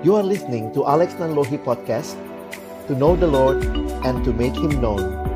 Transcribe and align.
You 0.00 0.14
are 0.14 0.22
listening 0.22 0.72
to 0.74 0.86
Alex 0.86 1.14
Nanlohi 1.14 1.58
Podcast 1.58 2.14
to 2.86 2.94
know 2.94 3.16
the 3.16 3.26
Lord 3.26 3.64
and 4.06 4.24
to 4.24 4.32
make 4.32 4.54
Him 4.54 4.80
known. 4.80 5.28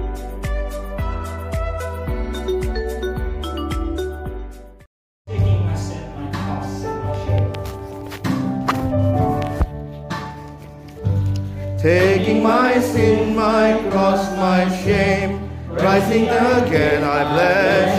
taking 11.82 12.40
my 12.40 12.78
sin, 12.78 13.34
my 13.34 13.74
cross, 13.90 14.30
my 14.36 14.70
shame. 14.84 15.50
Rising 15.68 16.28
again, 16.28 17.02
I 17.02 17.24
bless 17.34 17.91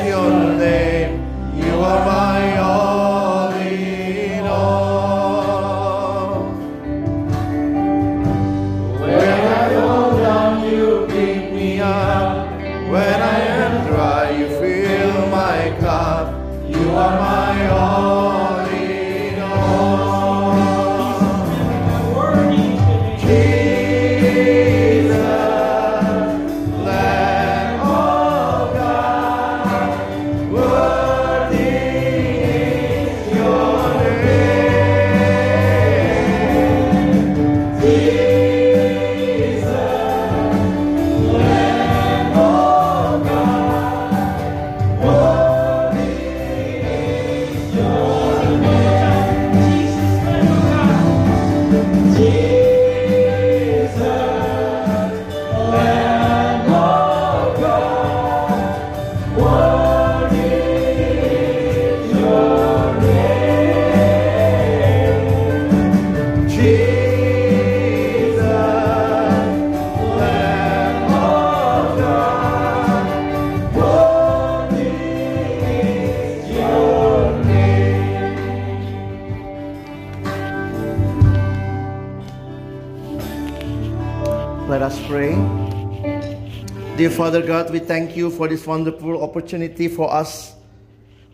Father 87.33 87.47
God, 87.47 87.71
we 87.71 87.79
thank 87.79 88.15
you 88.15 88.29
for 88.29 88.47
this 88.47 88.67
wonderful 88.67 89.23
opportunity 89.23 89.87
for 89.87 90.13
us 90.13 90.53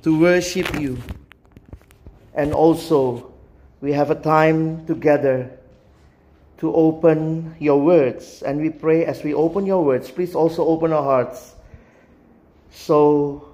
to 0.02 0.17
worship 0.17 0.80
you. 0.80 0.97
And 2.33 2.53
also, 2.53 3.33
we 3.81 3.92
have 3.92 4.09
a 4.09 4.16
time 4.16 4.86
together 4.86 5.52
to 6.59 6.73
open 6.73 7.54
your 7.60 7.82
words. 7.82 8.43
And 8.43 8.61
we 8.61 8.70
pray 8.70 9.04
as 9.04 9.26
we 9.26 9.33
open 9.33 9.65
your 9.65 9.83
words, 9.83 10.10
please 10.10 10.36
also 10.36 10.64
open 10.64 10.93
our 10.93 11.04
hearts. 11.04 11.54
So, 12.71 13.49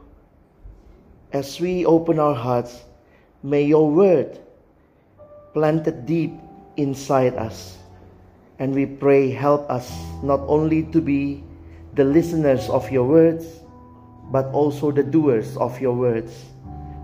as 1.33 1.59
we 1.59 1.83
open 1.83 2.19
our 2.19 2.35
hearts, 2.35 2.83
may 3.41 3.63
your 3.63 3.89
word 3.89 4.38
planted 5.53 6.06
deep 6.06 6.33
inside 6.77 7.33
us. 7.38 7.79
And 8.59 8.75
we 8.75 8.85
pray, 8.85 9.31
help 9.31 9.67
us 9.67 9.91
not 10.22 10.41
only 10.41 10.83
to 10.94 11.01
be 11.01 11.44
the 11.95 12.03
listeners 12.03 12.69
of 12.69 12.91
your 12.91 13.07
words, 13.07 13.45
but 14.29 14.47
also 14.51 14.91
the 14.91 15.03
doers 15.03 15.56
of 15.56 15.79
your 15.79 15.94
words. 15.94 16.44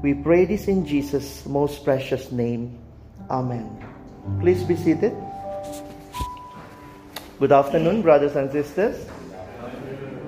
We 0.04 0.14
pray 0.14 0.44
this 0.44 0.68
in 0.68 0.86
Jesus' 0.86 1.46
most 1.46 1.86
precious 1.86 2.32
name. 2.32 2.78
Amen. 3.30 3.72
Please 4.42 4.64
be 4.64 4.76
seated. 4.76 5.16
Good 7.40 7.54
afternoon, 7.54 8.02
brothers 8.02 8.36
and 8.36 8.52
sisters. 8.52 9.08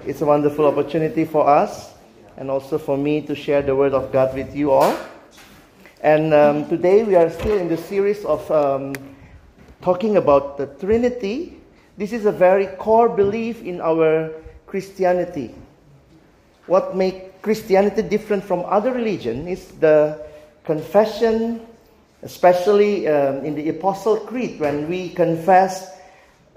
It's 0.07 0.21
a 0.21 0.25
wonderful 0.25 0.65
opportunity 0.65 1.25
for 1.25 1.45
us 1.47 1.93
and 2.37 2.49
also 2.49 2.77
for 2.77 2.97
me 2.97 3.21
to 3.23 3.35
share 3.35 3.61
the 3.61 3.75
Word 3.75 3.93
of 3.93 4.13
God 4.13 4.33
with 4.33 4.55
you 4.55 4.71
all. 4.71 4.97
And 5.99 6.33
um, 6.33 6.69
today 6.69 7.03
we 7.03 7.15
are 7.15 7.29
still 7.29 7.57
in 7.57 7.67
the 7.67 7.77
series 7.77 8.23
of 8.23 8.49
um, 8.49 8.93
talking 9.81 10.15
about 10.15 10.57
the 10.57 10.67
Trinity. 10.67 11.59
This 11.97 12.13
is 12.13 12.25
a 12.25 12.31
very 12.31 12.67
core 12.77 13.09
belief 13.09 13.61
in 13.61 13.81
our 13.81 14.31
Christianity. 14.73 15.53
What 16.65 16.97
makes 16.97 17.29
Christianity 17.43 18.01
different 18.01 18.43
from 18.43 18.65
other 18.65 18.91
religion 18.91 19.47
is 19.47 19.67
the 19.77 20.17
confession, 20.65 21.61
especially 22.23 23.07
um, 23.07 23.45
in 23.45 23.53
the 23.53 23.69
Apostle 23.69 24.17
Creed, 24.17 24.59
when 24.59 24.89
we 24.89 25.09
confess, 25.09 25.93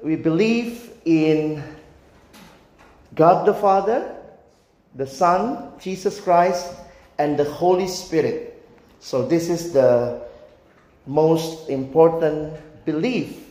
we 0.03 0.17
believe 0.17 0.93
in 1.05 1.63
God 3.15 3.45
the 3.45 3.53
Father, 3.53 4.17
the 4.95 5.07
Son, 5.07 5.73
Jesus 5.79 6.19
Christ, 6.19 6.73
and 7.19 7.39
the 7.39 7.45
Holy 7.45 7.87
Spirit. 7.87 8.65
So 8.99 9.29
this 9.29 9.51
is 9.51 9.75
the 9.75 10.23
most 11.05 11.69
important 11.69 12.57
belief 12.87 13.45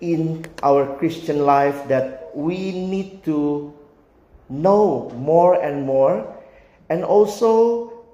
in 0.00 0.46
our 0.62 0.86
Christian 0.98 1.44
life 1.44 1.88
that 1.88 2.21
we 2.34 2.72
need 2.72 3.24
to 3.24 3.72
know 4.48 5.10
more 5.16 5.62
and 5.62 5.86
more 5.86 6.26
and 6.88 7.04
also 7.04 8.04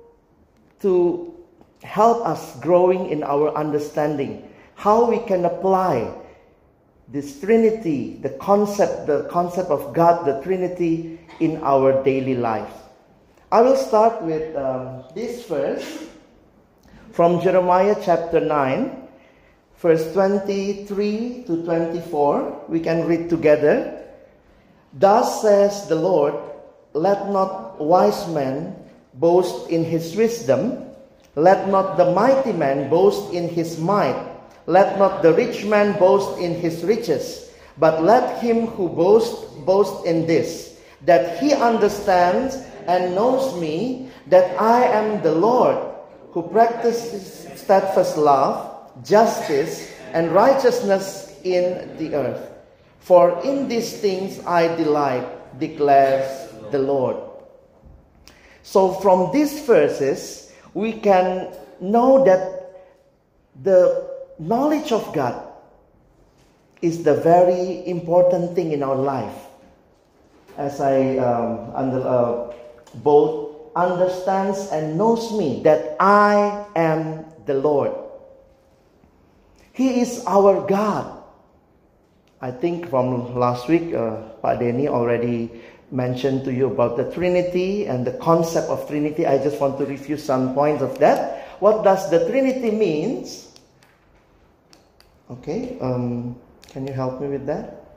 to 0.80 1.34
help 1.82 2.26
us 2.26 2.58
growing 2.60 3.10
in 3.10 3.22
our 3.22 3.54
understanding 3.54 4.42
how 4.74 5.04
we 5.04 5.18
can 5.26 5.44
apply 5.44 6.10
this 7.08 7.40
trinity 7.40 8.18
the 8.22 8.30
concept 8.38 9.06
the 9.06 9.26
concept 9.30 9.70
of 9.70 9.94
god 9.94 10.26
the 10.26 10.40
trinity 10.42 11.18
in 11.40 11.56
our 11.62 12.02
daily 12.02 12.34
life 12.34 12.86
i 13.50 13.60
will 13.60 13.76
start 13.76 14.22
with 14.22 14.54
um, 14.56 15.02
this 15.14 15.46
verse 15.46 16.04
from 17.12 17.40
jeremiah 17.40 17.96
chapter 18.04 18.40
9 18.40 19.08
verse 19.78 20.12
23 20.12 21.44
to 21.46 21.64
24 21.64 22.66
we 22.68 22.80
can 22.80 23.06
read 23.06 23.30
together 23.30 23.98
Thus 24.93 25.43
says 25.43 25.87
the 25.88 25.97
Lord, 25.97 26.34
let 26.93 27.28
not 27.31 27.81
wise 27.81 28.26
man 28.28 28.76
boast 29.15 29.69
in 29.71 29.84
his 29.84 30.16
wisdom, 30.16 30.84
let 31.34 31.69
not 31.69 31.97
the 31.97 32.12
mighty 32.12 32.53
man 32.53 32.88
boast 32.88 33.32
in 33.32 33.49
his 33.49 33.78
might, 33.78 34.16
let 34.66 34.99
not 34.99 35.22
the 35.22 35.34
rich 35.34 35.65
man 35.65 35.99
boast 35.99 36.41
in 36.41 36.54
his 36.54 36.82
riches, 36.84 37.50
but 37.76 38.03
let 38.03 38.43
him 38.43 38.66
who 38.66 38.88
boasts 38.88 39.44
boast 39.65 40.06
in 40.06 40.26
this, 40.26 40.81
that 41.05 41.38
he 41.38 41.53
understands 41.53 42.56
and 42.87 43.15
knows 43.15 43.59
me, 43.60 44.10
that 44.26 44.59
I 44.60 44.84
am 44.84 45.22
the 45.22 45.34
Lord, 45.34 45.76
who 46.32 46.43
practices 46.43 47.46
steadfast 47.55 48.17
love, 48.17 48.91
justice, 49.05 49.93
and 50.12 50.32
righteousness 50.32 51.37
in 51.44 51.96
the 51.99 52.14
earth. 52.14 52.47
For 53.08 53.40
in 53.40 53.72
these 53.72 53.96
things 53.96 54.44
I 54.44 54.69
delight, 54.76 55.25
declares 55.58 56.52
the 56.70 56.78
Lord. 56.78 57.16
So, 58.60 58.93
from 59.00 59.32
these 59.32 59.64
verses, 59.64 60.52
we 60.75 60.93
can 60.93 61.49
know 61.81 62.22
that 62.28 62.84
the 63.64 64.12
knowledge 64.38 64.93
of 64.93 65.08
God 65.14 65.40
is 66.82 67.02
the 67.02 67.14
very 67.14 67.88
important 67.88 68.55
thing 68.55 68.72
in 68.72 68.82
our 68.82 69.00
life. 69.00 69.49
As 70.58 70.78
I 70.78 71.16
um, 71.16 71.72
under, 71.75 72.05
uh, 72.05 72.52
both 73.00 73.72
understands 73.75 74.69
and 74.69 74.99
knows 74.99 75.32
me 75.32 75.62
that 75.64 75.96
I 75.99 76.66
am 76.76 77.25
the 77.46 77.55
Lord. 77.55 77.96
He 79.72 80.02
is 80.02 80.22
our 80.26 80.60
God. 80.69 81.18
I 82.40 82.50
think 82.50 82.88
from 82.88 83.35
last 83.35 83.67
week, 83.69 83.94
uh, 83.94 84.23
Pak 84.43 84.61
Denny 84.61 84.87
already 84.87 85.50
mentioned 85.90 86.44
to 86.44 86.52
you 86.52 86.67
about 86.70 86.96
the 86.96 87.11
Trinity 87.11 87.87
and 87.87 88.06
the 88.06 88.12
concept 88.12 88.69
of 88.69 88.87
Trinity. 88.87 89.26
I 89.26 89.38
just 89.43 89.61
want 89.61 89.79
to 89.79 89.87
review 89.87 90.17
some 90.17 90.55
points 90.55 90.82
of 90.82 90.99
that. 90.99 91.58
What 91.58 91.82
does 91.82 92.11
the 92.11 92.29
Trinity 92.29 92.70
means? 92.70 93.58
Okay, 95.31 95.79
um, 95.81 96.37
can 96.69 96.87
you 96.87 96.93
help 96.93 97.20
me 97.20 97.29
with 97.29 97.46
that? 97.46 97.88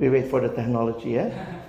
We 0.00 0.08
wait 0.08 0.32
for 0.32 0.40
the 0.40 0.48
technology, 0.48 1.10
yeah? 1.10 1.28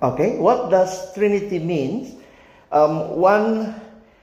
okay, 0.00 0.38
what 0.38 0.70
does 0.70 1.12
Trinity 1.12 1.58
mean? 1.58 2.22
Um, 2.70 3.18
one 3.18 3.74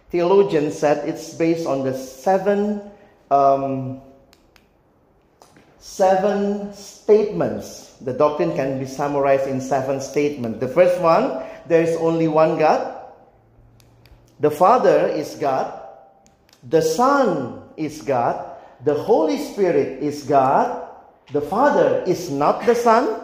theologian 0.09 0.71
said 0.71 1.03
it's 1.09 1.33
based 1.33 1.67
on 1.67 1.83
the 1.83 1.93
seven 1.93 2.79
um, 3.29 3.99
seven 5.79 6.71
statements. 6.73 7.97
The 7.99 8.13
doctrine 8.13 8.55
can 8.55 8.79
be 8.79 8.85
summarized 8.85 9.47
in 9.47 9.59
seven 9.59 9.99
statements. 9.99 10.61
The 10.61 10.69
first 10.69 11.01
one, 11.01 11.43
there 11.67 11.83
is 11.83 11.97
only 11.97 12.29
one 12.29 12.57
God. 12.57 13.03
The 14.39 14.51
Father 14.51 15.07
is 15.07 15.35
God. 15.35 15.77
The 16.63 16.81
Son 16.81 17.63
is 17.75 18.01
God. 18.01 18.54
The 18.85 18.93
Holy 18.93 19.41
Spirit 19.41 20.03
is 20.05 20.23
God. 20.29 20.85
The 21.33 21.41
Father 21.41 22.05
is 22.05 22.29
not 22.29 22.65
the 22.69 22.75
Son. 22.77 23.17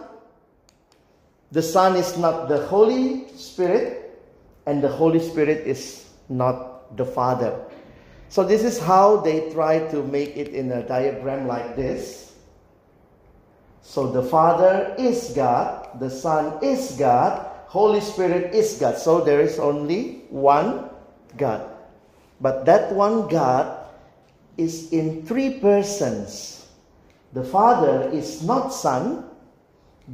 The 1.54 1.62
Son 1.62 1.96
is 1.96 2.18
not 2.18 2.50
the 2.50 2.66
Holy 2.66 3.30
Spirit. 3.38 4.18
And 4.66 4.81
the 4.81 4.90
Holy 4.90 5.22
Spirit 5.22 5.68
is 5.69 6.10
not 6.30 6.98
the 6.98 7.06
Father. 7.06 7.54
So, 8.30 8.44
this 8.44 8.63
is 8.63 8.80
how 8.80 9.18
they 9.18 9.52
try 9.52 9.86
to 9.94 10.02
make 10.02 10.36
it 10.36 10.50
in 10.50 10.72
a 10.72 10.81
diagram 10.81 11.46
like 11.46 11.75
this. 11.75 12.34
So, 13.84 14.10
the 14.10 14.24
Father 14.24 14.96
is 14.98 15.34
God, 15.36 16.00
the 16.00 16.10
Son 16.10 16.57
is 16.64 16.96
God, 16.98 17.46
Holy 17.68 18.02
Spirit 18.02 18.56
is 18.56 18.80
God. 18.80 18.98
So, 18.98 19.22
there 19.22 19.42
is 19.42 19.60
only 19.60 20.25
one 20.30 20.90
God. 21.38 21.69
But 22.40 22.66
that 22.66 22.94
one 22.94 23.28
God 23.28 23.81
is 24.57 24.92
in 24.92 25.25
three 25.25 25.59
persons. 25.59 26.68
The 27.33 27.44
Father 27.44 28.09
is 28.12 28.44
not 28.44 28.69
Son, 28.69 29.25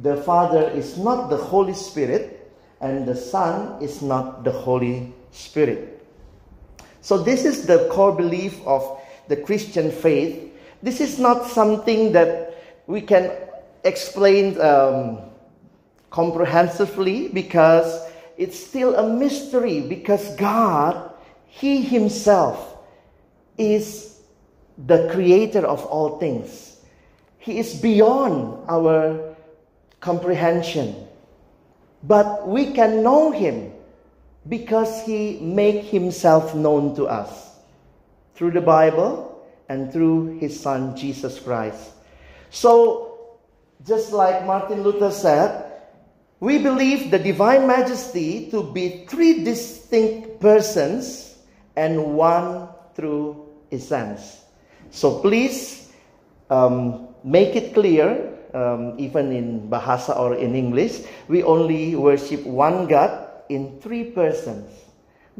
the 0.02 0.16
Father 0.22 0.70
is 0.70 0.96
not 0.98 1.30
the 1.30 1.36
Holy 1.36 1.74
Spirit, 1.74 2.52
and 2.80 3.06
the 3.06 3.16
Son 3.16 3.82
is 3.82 4.02
not 4.02 4.44
the 4.44 4.52
Holy 4.52 5.12
Spirit. 5.32 6.06
So, 7.00 7.18
this 7.18 7.44
is 7.44 7.66
the 7.66 7.88
core 7.90 8.14
belief 8.14 8.60
of 8.66 9.00
the 9.28 9.36
Christian 9.36 9.90
faith. 9.90 10.52
This 10.82 11.00
is 11.00 11.18
not 11.18 11.46
something 11.46 12.12
that 12.12 12.54
we 12.86 13.00
can 13.00 13.32
explain 13.84 14.60
um, 14.60 15.18
comprehensively 16.10 17.28
because 17.28 18.08
it's 18.36 18.58
still 18.58 18.94
a 18.94 19.08
mystery 19.08 19.80
because 19.80 20.34
God, 20.36 21.12
He 21.46 21.82
Himself, 21.82 22.76
is 23.56 24.17
the 24.86 25.08
creator 25.10 25.66
of 25.66 25.84
all 25.86 26.18
things. 26.18 26.76
He 27.38 27.58
is 27.58 27.74
beyond 27.80 28.64
our 28.68 29.34
comprehension. 30.00 30.94
But 32.02 32.46
we 32.46 32.72
can 32.72 33.02
know 33.02 33.32
him 33.32 33.72
because 34.48 35.02
he 35.04 35.38
make 35.40 35.84
himself 35.84 36.54
known 36.54 36.94
to 36.96 37.06
us 37.06 37.56
through 38.34 38.52
the 38.52 38.60
Bible 38.60 39.44
and 39.68 39.92
through 39.92 40.38
his 40.38 40.58
son 40.58 40.96
Jesus 40.96 41.40
Christ. 41.40 41.90
So 42.50 43.38
just 43.84 44.12
like 44.12 44.46
Martin 44.46 44.82
Luther 44.82 45.10
said, 45.10 45.64
we 46.40 46.58
believe 46.58 47.10
the 47.10 47.18
divine 47.18 47.66
majesty 47.66 48.48
to 48.50 48.62
be 48.62 49.06
three 49.08 49.42
distinct 49.42 50.40
persons 50.40 51.36
and 51.74 52.14
one 52.14 52.68
true 52.94 53.48
essence. 53.72 54.44
So 54.90 55.20
please 55.20 55.92
um, 56.50 57.08
make 57.24 57.56
it 57.56 57.74
clear, 57.74 58.34
um, 58.54 58.94
even 58.98 59.32
in 59.32 59.68
Bahasa 59.68 60.18
or 60.18 60.34
in 60.34 60.54
English, 60.54 61.04
we 61.28 61.42
only 61.42 61.96
worship 61.96 62.44
one 62.44 62.86
God 62.86 63.28
in 63.48 63.80
three 63.80 64.04
persons. 64.04 64.68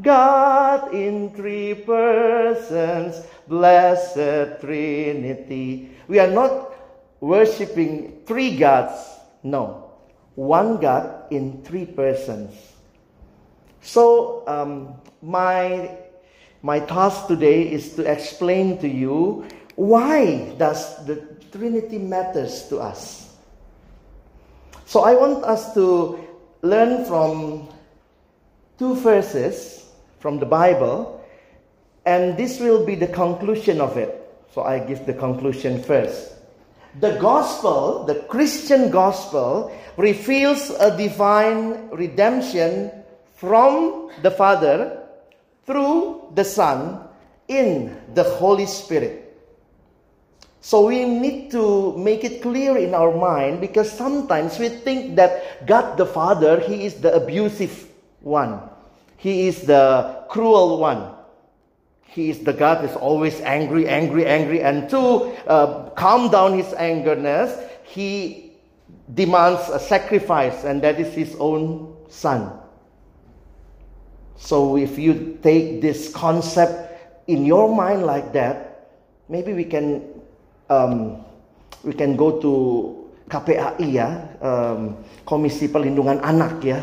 God 0.00 0.94
in 0.94 1.34
three 1.34 1.74
persons, 1.74 3.18
blessed 3.48 4.60
Trinity. 4.60 5.90
We 6.06 6.20
are 6.20 6.30
not 6.30 6.70
worshiping 7.20 8.22
three 8.26 8.56
gods, 8.56 8.94
no. 9.42 9.90
One 10.36 10.78
God 10.78 11.32
in 11.32 11.64
three 11.64 11.86
persons. 11.86 12.54
So, 13.80 14.44
um, 14.46 14.94
my 15.20 15.98
my 16.62 16.80
task 16.80 17.26
today 17.26 17.70
is 17.70 17.94
to 17.94 18.02
explain 18.10 18.78
to 18.78 18.88
you 18.88 19.46
why 19.76 20.52
does 20.58 21.06
the 21.06 21.22
Trinity 21.52 21.98
matters 21.98 22.68
to 22.68 22.78
us. 22.78 23.36
So 24.86 25.04
I 25.04 25.14
want 25.14 25.44
us 25.44 25.72
to 25.74 26.18
learn 26.62 27.04
from 27.04 27.68
two 28.78 28.94
verses 28.96 29.86
from 30.18 30.38
the 30.38 30.46
Bible, 30.46 31.24
and 32.04 32.36
this 32.36 32.58
will 32.58 32.84
be 32.84 32.94
the 32.94 33.06
conclusion 33.06 33.80
of 33.80 33.96
it. 33.96 34.14
So 34.52 34.62
I 34.62 34.78
give 34.80 35.06
the 35.06 35.14
conclusion 35.14 35.82
first. 35.82 36.32
The 37.00 37.18
gospel, 37.20 38.04
the 38.04 38.16
Christian 38.26 38.90
gospel, 38.90 39.70
reveals 39.96 40.70
a 40.70 40.96
divine 40.96 41.90
redemption 41.90 42.90
from 43.36 44.10
the 44.22 44.30
Father 44.30 44.97
through 45.68 46.32
the 46.34 46.44
Son 46.44 47.04
in 47.46 47.94
the 48.14 48.24
Holy 48.24 48.64
Spirit. 48.64 49.28
So 50.60 50.88
we 50.88 51.04
need 51.04 51.52
to 51.52 51.96
make 51.96 52.24
it 52.24 52.40
clear 52.40 52.76
in 52.78 52.94
our 52.94 53.14
mind 53.14 53.60
because 53.60 53.92
sometimes 53.92 54.58
we 54.58 54.70
think 54.70 55.16
that 55.16 55.66
God 55.66 55.96
the 55.96 56.06
Father, 56.06 56.58
He 56.58 56.84
is 56.84 56.94
the 56.94 57.14
abusive 57.14 57.86
one. 58.20 58.60
He 59.18 59.46
is 59.46 59.62
the 59.62 60.24
cruel 60.28 60.80
one. 60.80 61.12
He 62.08 62.30
is 62.30 62.40
the 62.40 62.52
God 62.52 62.84
is 62.84 62.96
always 62.96 63.38
angry, 63.42 63.86
angry, 63.86 64.24
angry. 64.24 64.62
And 64.62 64.88
to 64.90 65.36
uh, 65.46 65.90
calm 65.90 66.30
down 66.30 66.56
his 66.56 66.66
angerness, 66.74 67.52
he 67.84 68.52
demands 69.12 69.68
a 69.68 69.78
sacrifice, 69.78 70.64
and 70.64 70.80
that 70.82 70.98
is 70.98 71.12
his 71.12 71.36
own 71.38 71.94
son. 72.08 72.58
So 74.38 74.78
if 74.78 74.98
you 74.98 75.36
take 75.42 75.82
this 75.82 76.14
concept 76.14 76.94
in 77.26 77.44
your 77.44 77.74
mind 77.74 78.06
like 78.06 78.32
that, 78.32 78.94
maybe 79.28 79.52
we 79.52 79.66
can 79.66 80.06
um, 80.70 81.26
we 81.82 81.92
can 81.92 82.14
go 82.16 82.40
to 82.40 82.52
KPAI 83.28 83.92
ya, 83.92 84.08
um, 84.40 84.96
Komisi 85.26 85.68
Perlindungan 85.68 86.22
Anak 86.22 86.62
ya, 86.62 86.80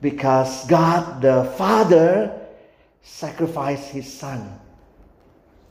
because 0.00 0.64
God 0.70 1.20
the 1.20 1.50
Father 1.58 2.30
sacrificed 3.02 3.90
His 3.90 4.06
Son. 4.06 4.60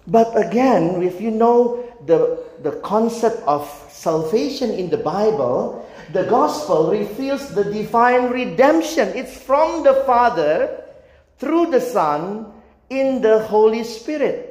But 0.06 0.36
again, 0.36 1.02
if 1.02 1.22
you 1.22 1.32
know 1.32 1.88
the, 2.06 2.44
the 2.62 2.84
concept 2.84 3.40
of 3.48 3.64
salvation 3.88 4.72
in 4.72 4.90
the 4.90 5.00
Bible, 5.00 5.88
the 6.12 6.28
gospel 6.28 6.92
reveals 6.92 7.56
the 7.56 7.64
divine 7.64 8.30
redemption. 8.30 9.08
It's 9.16 9.38
from 9.38 9.84
the 9.84 10.04
Father 10.06 10.83
through 11.38 11.72
the 11.72 11.82
Son 11.82 12.52
in 12.90 13.22
the 13.22 13.40
Holy 13.40 13.84
Spirit. 13.84 14.50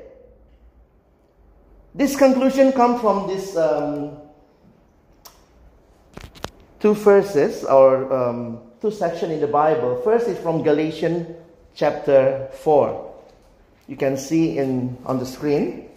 This 1.95 2.17
conclusion 2.17 2.73
comes 2.73 3.01
from 3.01 3.27
this 3.29 3.57
um, 3.57 4.17
two 6.81 6.95
verses 6.95 7.65
or 7.65 8.12
um, 8.12 8.61
two 8.81 8.91
sections 8.91 9.33
in 9.33 9.41
the 9.41 9.47
Bible. 9.47 10.01
First 10.03 10.27
is 10.29 10.39
from 10.39 10.62
Galatians 10.62 11.29
chapter 11.75 12.49
4. 12.65 13.15
You 13.89 13.97
can 13.97 14.17
see 14.17 14.59
in 14.59 14.97
on 15.05 15.19
the 15.19 15.27
screen. 15.27 15.91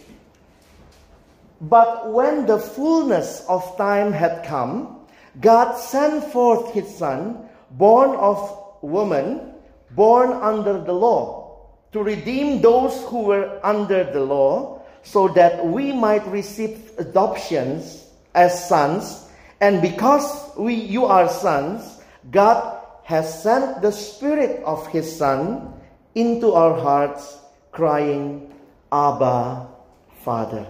But 1.60 2.12
when 2.12 2.44
the 2.44 2.58
fullness 2.58 3.44
of 3.48 3.76
time 3.78 4.12
had 4.12 4.44
come, 4.44 5.00
God 5.40 5.76
sent 5.76 6.24
forth 6.24 6.72
his 6.72 6.86
son, 6.94 7.48
born 7.70 8.10
of 8.16 8.36
woman, 8.82 9.55
born 9.90 10.32
under 10.32 10.80
the 10.82 10.92
law, 10.92 11.58
to 11.92 12.02
redeem 12.02 12.60
those 12.60 13.04
who 13.04 13.22
were 13.22 13.60
under 13.62 14.04
the 14.04 14.20
law, 14.20 14.82
so 15.02 15.28
that 15.28 15.64
we 15.64 15.92
might 15.92 16.26
receive 16.26 16.90
adoptions 16.98 18.10
as 18.34 18.68
sons. 18.68 19.28
And 19.60 19.80
because 19.80 20.50
we, 20.58 20.74
you 20.74 21.06
are 21.06 21.28
sons, 21.28 22.00
God 22.30 22.82
has 23.04 23.42
sent 23.42 23.82
the 23.82 23.92
Spirit 23.92 24.62
of 24.64 24.86
His 24.88 25.06
Son 25.06 25.72
into 26.16 26.52
our 26.52 26.78
hearts, 26.78 27.38
crying, 27.70 28.52
Abba, 28.90 29.68
Father. 30.24 30.66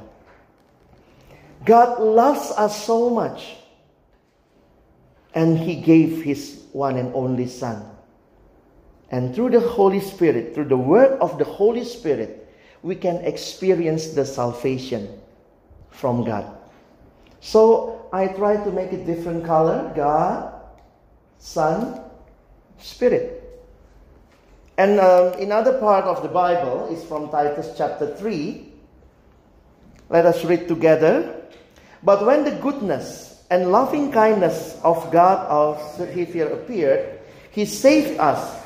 God 1.64 1.98
loves 1.98 2.50
us 2.52 2.84
so 2.84 3.08
much, 3.08 3.56
and 5.34 5.58
He 5.58 5.76
gave 5.76 6.22
His 6.22 6.66
one 6.72 6.96
and 6.98 7.14
only 7.14 7.48
Son. 7.48 7.95
And 9.10 9.34
through 9.34 9.50
the 9.50 9.60
Holy 9.60 10.00
Spirit, 10.00 10.54
through 10.54 10.66
the 10.66 10.76
work 10.76 11.18
of 11.20 11.38
the 11.38 11.44
Holy 11.44 11.84
Spirit, 11.84 12.48
we 12.82 12.94
can 12.94 13.16
experience 13.24 14.08
the 14.08 14.24
salvation 14.24 15.20
from 15.90 16.24
God. 16.24 16.46
So 17.40 18.08
I 18.12 18.28
try 18.28 18.56
to 18.56 18.70
make 18.70 18.92
it 18.92 19.06
different 19.06 19.44
color 19.44 19.92
God, 19.94 20.52
Son, 21.38 22.00
Spirit. 22.78 23.42
And 24.78 25.00
um, 25.00 25.32
another 25.40 25.78
part 25.78 26.04
of 26.04 26.22
the 26.22 26.28
Bible 26.28 26.88
is 26.92 27.02
from 27.04 27.30
Titus 27.30 27.72
chapter 27.76 28.14
3. 28.14 28.72
Let 30.10 30.26
us 30.26 30.44
read 30.44 30.68
together. 30.68 31.42
But 32.02 32.26
when 32.26 32.44
the 32.44 32.52
goodness 32.52 33.42
and 33.50 33.72
loving 33.72 34.12
kindness 34.12 34.78
of 34.84 35.10
God 35.10 35.48
our 35.48 35.80
Savior 35.96 36.48
appeared, 36.48 37.20
He 37.50 37.64
saved 37.64 38.20
us, 38.20 38.65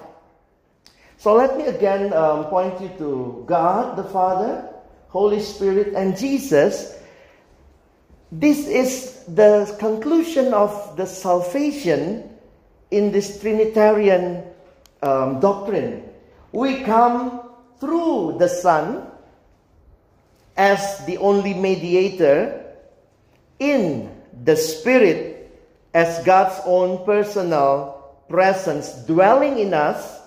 So 1.21 1.35
let 1.35 1.53
me 1.55 1.65
again 1.65 2.13
um, 2.13 2.45
point 2.45 2.81
you 2.81 2.89
to 2.97 3.43
God 3.45 3.93
the 3.95 4.03
Father, 4.03 4.67
Holy 5.09 5.39
Spirit, 5.39 5.93
and 5.93 6.17
Jesus. 6.17 6.97
This 8.31 8.65
is 8.65 9.21
the 9.27 9.69
conclusion 9.77 10.51
of 10.51 10.97
the 10.97 11.05
salvation 11.05 12.25
in 12.89 13.11
this 13.11 13.39
Trinitarian 13.39 14.41
um, 15.03 15.39
doctrine 15.39 16.09
we 16.51 16.81
come 16.81 17.49
through 17.79 18.35
the 18.37 18.47
Son 18.47 19.07
as 20.57 21.05
the 21.05 21.17
only 21.17 21.53
mediator, 21.53 22.65
in 23.59 24.11
the 24.43 24.55
Spirit 24.55 25.49
as 25.93 26.23
God's 26.25 26.59
own 26.65 27.05
personal 27.05 28.15
presence 28.27 28.91
dwelling 29.05 29.59
in 29.59 29.73
us, 29.73 30.20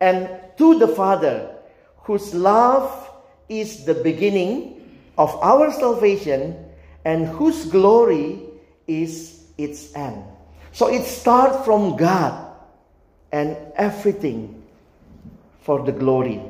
and 0.00 0.28
to 0.58 0.78
the 0.78 0.88
Father, 0.88 1.54
whose 1.98 2.34
love 2.34 3.10
is 3.48 3.84
the 3.84 3.94
beginning 3.94 4.98
of 5.18 5.34
our 5.42 5.72
salvation 5.72 6.56
and 7.04 7.26
whose 7.26 7.64
glory 7.66 8.40
is 8.86 9.44
its 9.58 9.94
end. 9.94 10.24
So 10.72 10.88
it 10.88 11.04
starts 11.04 11.64
from 11.64 11.96
God 11.96 12.52
and 13.32 13.56
everything 13.76 14.62
for 15.60 15.84
the 15.84 15.92
glory 15.92 16.40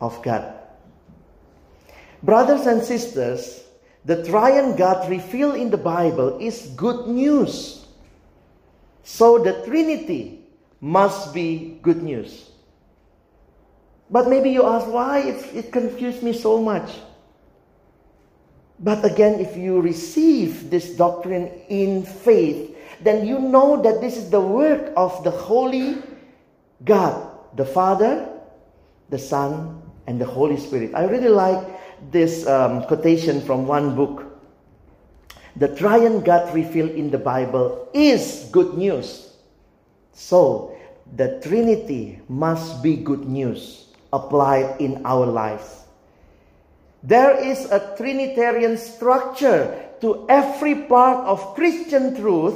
of 0.00 0.20
God. 0.22 0.54
Brothers 2.22 2.66
and 2.66 2.82
sisters, 2.82 3.64
the 4.04 4.22
triune 4.24 4.76
God 4.76 5.08
revealed 5.08 5.56
in 5.56 5.70
the 5.70 5.78
Bible 5.78 6.38
is 6.38 6.72
good 6.76 7.08
news. 7.08 7.86
So 9.02 9.38
the 9.38 9.64
Trinity 9.64 10.40
must 10.80 11.32
be 11.32 11.78
good 11.82 12.02
news. 12.02 12.50
But 14.14 14.28
maybe 14.28 14.48
you 14.50 14.62
ask 14.64 14.86
why 14.86 15.26
it, 15.26 15.42
it 15.56 15.72
confused 15.72 16.22
me 16.22 16.32
so 16.32 16.62
much. 16.62 17.00
But 18.78 19.04
again, 19.04 19.40
if 19.40 19.56
you 19.56 19.80
receive 19.80 20.70
this 20.70 20.90
doctrine 20.90 21.50
in 21.68 22.04
faith, 22.04 22.76
then 23.02 23.26
you 23.26 23.40
know 23.40 23.82
that 23.82 24.00
this 24.00 24.16
is 24.16 24.30
the 24.30 24.40
work 24.40 24.92
of 24.96 25.24
the 25.24 25.32
Holy 25.32 25.96
God, 26.84 27.28
the 27.56 27.64
Father, 27.64 28.28
the 29.10 29.18
Son, 29.18 29.82
and 30.06 30.20
the 30.20 30.26
Holy 30.26 30.58
Spirit. 30.58 30.92
I 30.94 31.06
really 31.06 31.28
like 31.28 31.66
this 32.12 32.46
um, 32.46 32.84
quotation 32.84 33.40
from 33.40 33.66
one 33.66 33.96
book. 33.96 34.30
The 35.56 35.74
triune 35.74 36.20
God 36.20 36.54
revealed 36.54 36.92
in 36.92 37.10
the 37.10 37.18
Bible 37.18 37.88
is 37.92 38.48
good 38.52 38.78
news. 38.78 39.34
So, 40.12 40.78
the 41.16 41.40
Trinity 41.42 42.20
must 42.28 42.80
be 42.80 42.94
good 42.94 43.24
news 43.24 43.83
applied 44.14 44.80
in 44.80 45.02
our 45.04 45.26
lives. 45.26 45.82
There 47.02 47.34
is 47.34 47.66
a 47.66 47.94
Trinitarian 47.98 48.78
structure 48.78 49.74
to 50.00 50.24
every 50.28 50.86
part 50.86 51.26
of 51.26 51.54
Christian 51.54 52.14
truth 52.14 52.54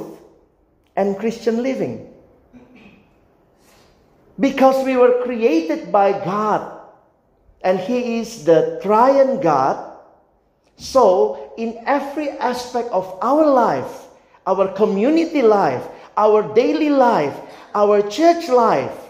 and 0.95 1.19
Christian 1.19 1.61
living. 1.61 2.07
Because 4.39 4.85
we 4.85 4.95
were 4.95 5.21
created 5.27 5.91
by 5.91 6.13
God 6.13 6.79
and 7.61 7.77
He 7.79 8.19
is 8.19 8.45
the 8.45 8.79
triune 8.81 9.41
God. 9.41 9.85
So, 10.77 11.51
in 11.57 11.83
every 11.85 12.29
aspect 12.39 12.87
of 12.95 13.03
our 13.21 13.45
life, 13.45 14.07
our 14.47 14.71
community 14.71 15.41
life, 15.41 15.83
our 16.15 16.41
daily 16.55 16.89
life, 16.89 17.35
our 17.75 18.01
church 18.07 18.47
life, 18.47 19.08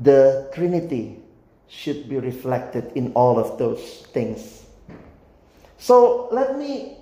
the 0.00 0.48
Trinity 0.54 1.20
should 1.68 2.08
be 2.08 2.18
reflected 2.18 2.92
in 2.96 3.12
all 3.12 3.38
of 3.38 3.58
those 3.58 4.06
things. 4.12 4.64
So, 5.78 6.28
let 6.32 6.58
me 6.58 6.96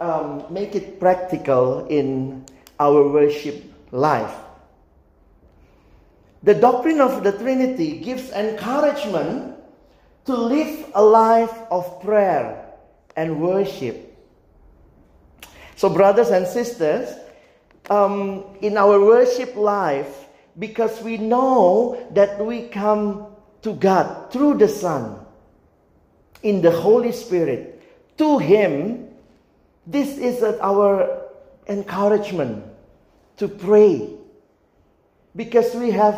um, 0.00 0.44
make 0.50 0.74
it 0.74 0.98
practical 0.98 1.86
in 1.86 2.44
our 2.80 3.08
worship 3.08 3.62
life. 3.90 4.34
The 6.42 6.54
doctrine 6.54 7.00
of 7.00 7.24
the 7.24 7.32
Trinity 7.32 7.98
gives 7.98 8.30
encouragement 8.30 9.56
to 10.26 10.36
live 10.36 10.90
a 10.94 11.02
life 11.02 11.54
of 11.70 12.00
prayer 12.00 12.64
and 13.16 13.40
worship. 13.40 14.14
So, 15.74 15.88
brothers 15.90 16.30
and 16.30 16.46
sisters, 16.46 17.14
um, 17.90 18.44
in 18.60 18.76
our 18.76 19.00
worship 19.00 19.56
life, 19.56 20.27
because 20.58 21.00
we 21.02 21.16
know 21.16 22.06
that 22.12 22.44
we 22.44 22.68
come 22.68 23.26
to 23.62 23.74
God 23.74 24.32
through 24.32 24.58
the 24.58 24.68
Son, 24.68 25.24
in 26.42 26.62
the 26.62 26.70
Holy 26.70 27.12
Spirit, 27.12 27.82
to 28.18 28.38
Him, 28.38 29.08
this 29.86 30.18
is 30.18 30.42
our 30.60 31.22
encouragement 31.68 32.64
to 33.36 33.48
pray 33.48 34.10
because 35.36 35.74
we 35.74 35.90
have 35.90 36.14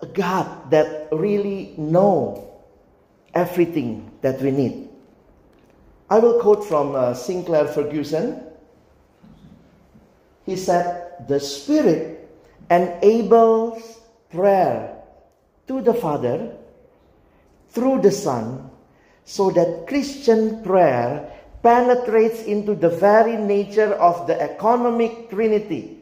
a 0.00 0.06
God 0.06 0.70
that 0.70 1.08
really 1.12 1.74
know 1.76 2.50
everything 3.34 4.10
that 4.22 4.40
we 4.40 4.50
need. 4.50 4.88
I 6.08 6.18
will 6.18 6.40
quote 6.40 6.64
from 6.64 6.94
uh, 6.94 7.14
Sinclair 7.14 7.66
Ferguson. 7.66 8.42
He 10.46 10.56
said, 10.56 11.26
The 11.28 11.40
Spirit 11.40 12.23
enables 12.70 14.00
prayer 14.30 14.96
to 15.68 15.80
the 15.80 15.94
Father 15.94 16.52
through 17.70 18.02
the 18.02 18.12
Son 18.12 18.70
so 19.24 19.50
that 19.50 19.86
Christian 19.86 20.62
prayer 20.62 21.30
penetrates 21.62 22.42
into 22.44 22.74
the 22.74 22.90
very 22.90 23.36
nature 23.36 23.94
of 23.94 24.26
the 24.26 24.40
economic 24.40 25.30
Trinity 25.30 25.94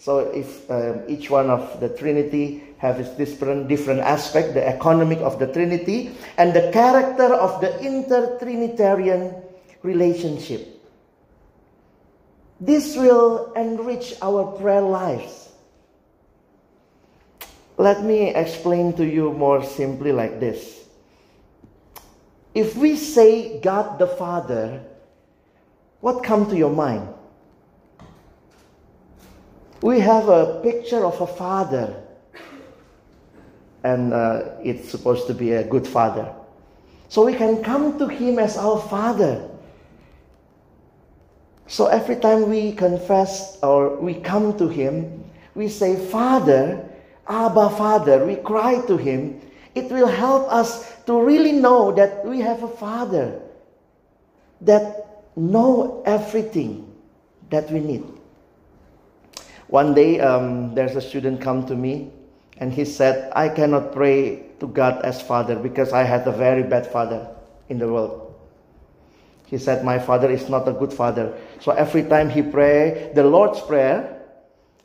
so 0.00 0.20
if 0.32 0.64
um, 0.70 1.04
each 1.08 1.28
one 1.28 1.50
of 1.50 1.78
the 1.78 1.90
Trinity 1.90 2.64
has 2.78 2.96
this 2.96 3.10
different, 3.20 3.68
different 3.68 4.00
aspect, 4.00 4.54
the 4.54 4.66
economic 4.66 5.18
of 5.18 5.38
the 5.38 5.46
Trinity, 5.46 6.16
and 6.38 6.54
the 6.54 6.72
character 6.72 7.28
of 7.34 7.60
the 7.60 7.78
inter-Trinitarian 7.84 9.34
relationship. 9.82 10.80
This 12.58 12.96
will 12.96 13.52
enrich 13.52 14.14
our 14.22 14.56
prayer 14.56 14.80
lives. 14.80 15.49
Let 17.80 18.04
me 18.04 18.28
explain 18.34 18.92
to 19.00 19.06
you 19.06 19.32
more 19.32 19.64
simply 19.64 20.12
like 20.12 20.38
this. 20.38 20.84
If 22.54 22.76
we 22.76 22.96
say 22.96 23.58
God 23.60 23.98
the 23.98 24.06
Father, 24.06 24.84
what 26.00 26.22
comes 26.22 26.48
to 26.48 26.58
your 26.58 26.74
mind? 26.76 27.08
we 29.82 29.98
have 30.00 30.28
a 30.28 30.60
picture 30.62 31.04
of 31.06 31.20
a 31.20 31.26
father, 31.26 31.96
and 33.82 34.12
uh, 34.12 34.42
it's 34.62 34.90
supposed 34.90 35.26
to 35.26 35.32
be 35.32 35.52
a 35.52 35.64
good 35.64 35.86
father. 35.86 36.34
So 37.08 37.24
we 37.24 37.34
can 37.34 37.64
come 37.64 37.98
to 37.98 38.06
him 38.06 38.38
as 38.38 38.58
our 38.58 38.78
father. 38.78 39.48
So 41.66 41.86
every 41.86 42.16
time 42.16 42.50
we 42.50 42.72
confess 42.72 43.58
or 43.62 43.96
we 43.96 44.14
come 44.14 44.58
to 44.58 44.66
Him, 44.66 45.22
we 45.54 45.68
say, 45.68 45.94
Father, 45.94 46.89
Abba, 47.30 47.70
Father, 47.70 48.26
we 48.26 48.34
cry 48.34 48.84
to 48.86 48.96
Him. 48.96 49.40
It 49.76 49.88
will 49.90 50.08
help 50.08 50.50
us 50.50 50.90
to 51.06 51.22
really 51.22 51.52
know 51.52 51.92
that 51.92 52.26
we 52.26 52.40
have 52.40 52.64
a 52.64 52.68
Father 52.68 53.40
that 54.60 55.22
know 55.36 56.02
everything 56.04 56.90
that 57.50 57.70
we 57.70 57.78
need. 57.78 58.04
One 59.68 59.94
day, 59.94 60.18
um, 60.18 60.74
there's 60.74 60.96
a 60.96 61.00
student 61.00 61.40
come 61.40 61.64
to 61.66 61.76
me, 61.76 62.10
and 62.58 62.72
he 62.72 62.84
said, 62.84 63.30
"I 63.32 63.48
cannot 63.48 63.92
pray 63.92 64.50
to 64.58 64.66
God 64.66 65.00
as 65.06 65.22
Father 65.22 65.54
because 65.54 65.92
I 65.92 66.02
had 66.02 66.26
a 66.26 66.32
very 66.32 66.64
bad 66.64 66.86
father 66.86 67.30
in 67.68 67.78
the 67.78 67.86
world." 67.86 68.34
He 69.46 69.56
said, 69.56 69.84
"My 69.84 70.00
father 70.00 70.28
is 70.28 70.50
not 70.50 70.66
a 70.66 70.72
good 70.72 70.92
father, 70.92 71.32
so 71.60 71.70
every 71.70 72.02
time 72.02 72.28
he 72.28 72.42
pray 72.42 73.14
the 73.14 73.22
Lord's 73.22 73.60
prayer, 73.60 74.19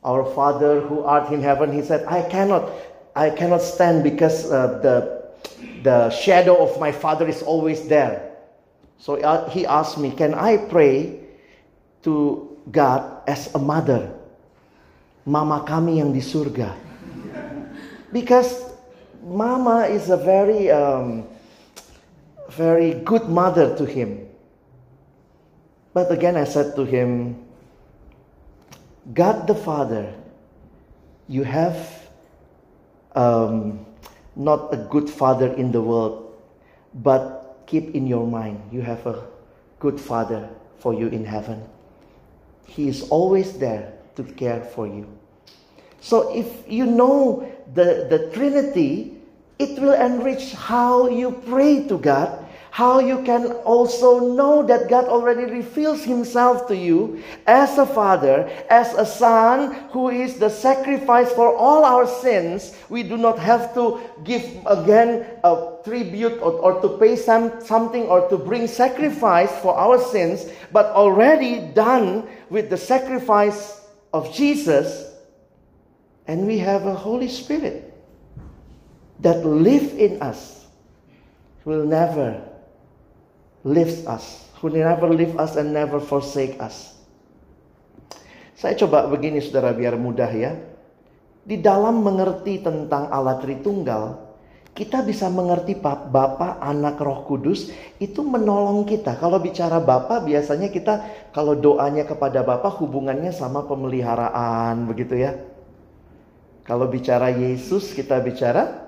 our 0.05 0.23
Father 0.37 0.79
who 0.85 1.01
art 1.01 1.33
in 1.33 1.41
heaven," 1.41 1.73
he 1.73 1.81
said, 1.81 2.05
"I 2.05 2.21
cannot, 2.29 2.69
I 3.17 3.33
cannot 3.33 3.65
stand 3.65 4.05
because 4.05 4.45
uh, 4.53 4.77
the 4.85 5.25
the 5.81 6.13
shadow 6.13 6.61
of 6.61 6.77
my 6.77 6.93
father 6.93 7.25
is 7.25 7.41
always 7.41 7.89
there." 7.89 8.37
So 9.01 9.17
uh, 9.17 9.49
he 9.49 9.65
asked 9.65 9.97
me, 9.97 10.13
"Can 10.13 10.37
I 10.37 10.61
pray 10.69 11.25
to 12.05 12.45
God 12.69 13.25
as 13.25 13.49
a 13.57 13.59
mother?" 13.59 14.15
mama 15.25 15.65
kami 15.65 15.97
yang 15.99 16.13
di 16.13 16.21
surga. 16.21 16.77
Because 18.13 18.69
mama 19.25 19.89
is 19.89 20.13
a 20.13 20.15
very, 20.15 20.69
um, 20.69 21.25
very 22.53 23.01
good 23.01 23.27
mother 23.27 23.75
to 23.75 23.83
him. 23.83 24.29
But 25.91 26.13
again, 26.13 26.37
I 26.37 26.45
said 26.45 26.77
to 26.77 26.85
him, 26.85 27.41
God 29.13 29.47
the 29.47 29.55
Father, 29.55 30.13
you 31.27 31.43
have 31.43 32.09
um, 33.15 33.85
not 34.35 34.73
a 34.73 34.77
good 34.77 35.09
father 35.09 35.53
in 35.53 35.71
the 35.71 35.81
world, 35.81 36.33
but 36.93 37.63
keep 37.65 37.95
in 37.95 38.07
your 38.07 38.27
mind, 38.27 38.61
you 38.71 38.81
have 38.81 39.05
a 39.07 39.23
good 39.79 39.99
father 39.99 40.49
for 40.79 40.93
you 40.93 41.07
in 41.07 41.25
heaven. 41.25 41.63
He 42.67 42.87
is 42.87 43.09
always 43.09 43.57
there 43.57 43.93
to 44.15 44.23
care 44.23 44.61
for 44.61 44.87
you. 44.87 45.07
So 46.01 46.35
if 46.35 46.47
you 46.67 46.85
know 46.85 47.51
the, 47.73 48.07
the 48.09 48.29
Trinity, 48.33 49.17
it 49.57 49.79
will 49.79 49.93
enrich 49.93 50.53
how 50.53 51.09
you 51.09 51.31
pray 51.47 51.87
to 51.87 51.97
God, 51.97 52.44
how 52.75 52.99
you 52.99 53.23
can 53.23 53.53
also 53.63 54.19
know 54.35 54.61
that 54.61 54.89
God 54.89 55.05
already 55.05 55.45
reveals 55.45 56.03
Himself 56.03 56.67
to 56.67 56.75
you 56.75 57.23
as 57.47 57.77
a 57.77 57.85
Father, 57.85 58.51
as 58.69 58.93
a 58.95 59.05
Son 59.05 59.71
who 59.91 60.09
is 60.09 60.39
the 60.39 60.49
sacrifice 60.49 61.31
for 61.31 61.55
all 61.55 61.85
our 61.85 62.05
sins. 62.05 62.75
We 62.89 63.01
do 63.01 63.15
not 63.15 63.39
have 63.39 63.73
to 63.75 64.01
give 64.25 64.43
again 64.67 65.25
a 65.45 65.77
tribute 65.85 66.33
or, 66.43 66.51
or 66.59 66.81
to 66.81 66.99
pay 66.99 67.15
some, 67.15 67.63
something 67.63 68.11
or 68.11 68.27
to 68.27 68.37
bring 68.37 68.67
sacrifice 68.67 69.55
for 69.61 69.73
our 69.73 69.97
sins, 69.97 70.43
but 70.73 70.87
already 70.87 71.71
done 71.71 72.27
with 72.49 72.69
the 72.69 72.77
sacrifice 72.77 73.87
of 74.11 74.35
Jesus, 74.35 75.15
and 76.27 76.45
we 76.45 76.57
have 76.57 76.85
a 76.85 76.93
Holy 76.93 77.29
Spirit 77.29 77.95
that 79.21 79.45
live 79.45 79.97
in 79.97 80.21
us, 80.21 80.67
will 81.63 81.85
never 81.85 82.43
leave 83.65 84.05
us, 84.05 84.45
who 84.61 84.69
never 84.69 85.09
leave 85.09 85.33
us 85.41 85.57
and 85.57 85.73
never 85.73 85.97
forsake 85.97 86.55
us. 86.61 86.93
Saya 88.55 88.77
coba 88.77 89.09
begini 89.09 89.41
saudara 89.41 89.73
biar 89.73 89.97
mudah 89.97 90.31
ya. 90.31 90.55
Di 91.45 91.59
dalam 91.59 92.01
mengerti 92.01 92.61
tentang 92.61 93.11
Allah 93.11 93.37
Tritunggal, 93.41 94.25
kita 94.75 95.03
bisa 95.07 95.31
mengerti 95.31 95.75
Bapa, 95.79 96.59
Anak, 96.59 96.99
Roh 96.99 97.23
Kudus 97.27 97.71
itu 97.95 98.21
menolong 98.23 98.83
kita. 98.83 99.15
Kalau 99.17 99.39
bicara 99.39 99.79
Bapa 99.79 100.19
biasanya 100.19 100.67
kita 100.67 101.05
kalau 101.31 101.55
doanya 101.55 102.03
kepada 102.03 102.43
Bapa 102.43 102.67
hubungannya 102.69 103.31
sama 103.31 103.63
pemeliharaan 103.67 104.87
begitu 104.87 105.19
ya. 105.19 105.35
Kalau 106.65 106.89
bicara 106.89 107.31
Yesus 107.31 107.93
kita 107.93 108.19
bicara 108.19 108.87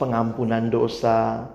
pengampunan 0.00 0.66
dosa. 0.72 1.46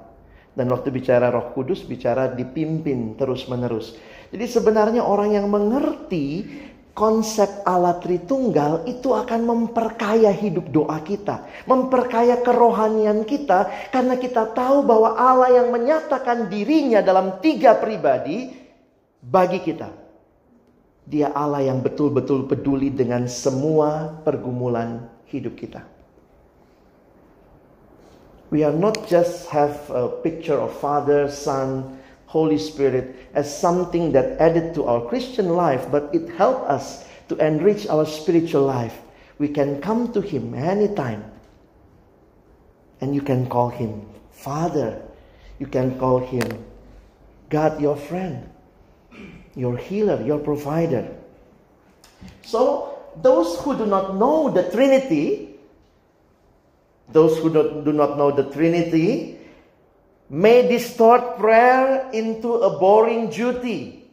Dan 0.60 0.68
waktu 0.76 0.92
bicara 0.92 1.32
Roh 1.32 1.56
Kudus 1.56 1.88
bicara 1.88 2.28
dipimpin 2.28 3.16
terus-menerus. 3.16 3.96
Jadi 4.28 4.44
sebenarnya 4.44 5.08
orang 5.08 5.40
yang 5.40 5.48
mengerti 5.48 6.44
konsep 6.92 7.64
Allah 7.64 7.96
Tritunggal 8.04 8.84
itu 8.84 9.16
akan 9.16 9.48
memperkaya 9.48 10.36
hidup 10.36 10.68
doa 10.68 11.00
kita, 11.00 11.48
memperkaya 11.64 12.44
kerohanian 12.44 13.24
kita, 13.24 13.72
karena 13.88 14.20
kita 14.20 14.52
tahu 14.52 14.84
bahwa 14.84 15.16
Allah 15.16 15.64
yang 15.64 15.72
menyatakan 15.72 16.52
dirinya 16.52 17.00
dalam 17.00 17.40
tiga 17.40 17.80
pribadi 17.80 18.52
bagi 19.24 19.64
kita. 19.64 19.96
Dia 21.08 21.32
Allah 21.32 21.72
yang 21.72 21.80
betul-betul 21.80 22.52
peduli 22.52 22.92
dengan 22.92 23.32
semua 23.32 24.12
pergumulan 24.28 25.08
hidup 25.32 25.56
kita. 25.56 25.99
We 28.50 28.64
are 28.64 28.74
not 28.74 29.08
just 29.08 29.50
have 29.50 29.90
a 29.90 30.10
picture 30.10 30.58
of 30.58 30.76
Father, 30.80 31.30
Son, 31.30 32.00
Holy 32.26 32.58
Spirit 32.58 33.16
as 33.34 33.50
something 33.50 34.12
that 34.12 34.40
added 34.40 34.74
to 34.76 34.86
our 34.86 35.02
Christian 35.08 35.50
life, 35.50 35.90
but 35.92 36.14
it 36.14 36.30
helped 36.30 36.70
us 36.70 37.06
to 37.28 37.36
enrich 37.38 37.88
our 37.88 38.06
spiritual 38.06 38.64
life. 38.64 39.02
We 39.38 39.48
can 39.48 39.82
come 39.82 40.12
to 40.14 40.22
Him 40.22 40.54
anytime. 40.54 41.24
And 43.02 43.16
you 43.16 43.22
can 43.22 43.48
call 43.48 43.70
Him 43.70 44.06
Father. 44.32 45.02
You 45.58 45.68
can 45.68 45.98
call 45.98 46.20
Him 46.20 46.66
God, 47.50 47.82
your 47.82 47.96
friend, 47.96 48.50
your 49.56 49.78
healer, 49.78 50.22
your 50.22 50.40
provider. 50.40 51.08
So, 52.44 53.00
those 53.22 53.60
who 53.62 53.76
do 53.76 53.86
not 53.86 54.18
know 54.18 54.50
the 54.50 54.70
Trinity, 54.70 55.49
those 57.12 57.38
who 57.40 57.50
do 57.50 57.94
not 57.94 58.18
know 58.18 58.32
the 58.32 58.50
Trinity, 58.52 59.40
may 60.30 60.68
distort 60.68 61.38
prayer 61.38 62.10
into 62.14 62.54
a 62.54 62.78
boring 62.78 63.30
duty. 63.30 64.12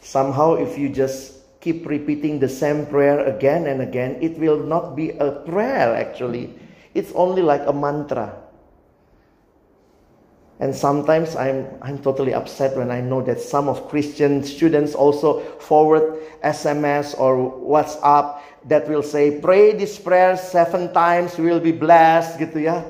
Somehow, 0.00 0.54
if 0.54 0.78
you 0.78 0.88
just 0.88 1.40
keep 1.60 1.86
repeating 1.86 2.40
the 2.40 2.48
same 2.48 2.86
prayer 2.86 3.20
again 3.26 3.66
and 3.66 3.82
again, 3.82 4.16
it 4.20 4.38
will 4.38 4.58
not 4.58 4.96
be 4.96 5.10
a 5.10 5.30
prayer 5.44 5.94
actually. 5.94 6.56
It's 6.94 7.12
only 7.12 7.42
like 7.42 7.62
a 7.66 7.72
mantra. 7.72 8.34
And 10.60 10.76
sometimes 10.76 11.36
I'm, 11.36 11.66
I'm 11.80 11.96
totally 11.98 12.34
upset 12.34 12.76
when 12.76 12.90
I 12.90 13.00
know 13.00 13.22
that 13.22 13.40
some 13.40 13.66
of 13.68 13.88
Christian 13.88 14.44
students 14.44 14.94
also 14.94 15.40
forward 15.56 16.20
SMS 16.44 17.18
or 17.18 17.36
WhatsApp 17.36 18.40
that 18.68 18.86
will 18.86 19.02
say, 19.02 19.40
pray 19.40 19.72
this 19.72 19.98
prayer 19.98 20.36
seven 20.36 20.92
times, 20.92 21.38
you 21.38 21.44
will 21.44 21.64
be 21.64 21.72
blessed 21.72 22.36
gitu 22.36 22.68
ya. 22.68 22.84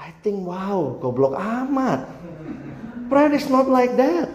I 0.00 0.16
think, 0.24 0.48
wow, 0.48 0.96
goblok 0.96 1.36
amat. 1.36 2.08
prayer 3.12 3.36
is 3.36 3.52
not 3.52 3.68
like 3.68 3.92
that. 4.00 4.32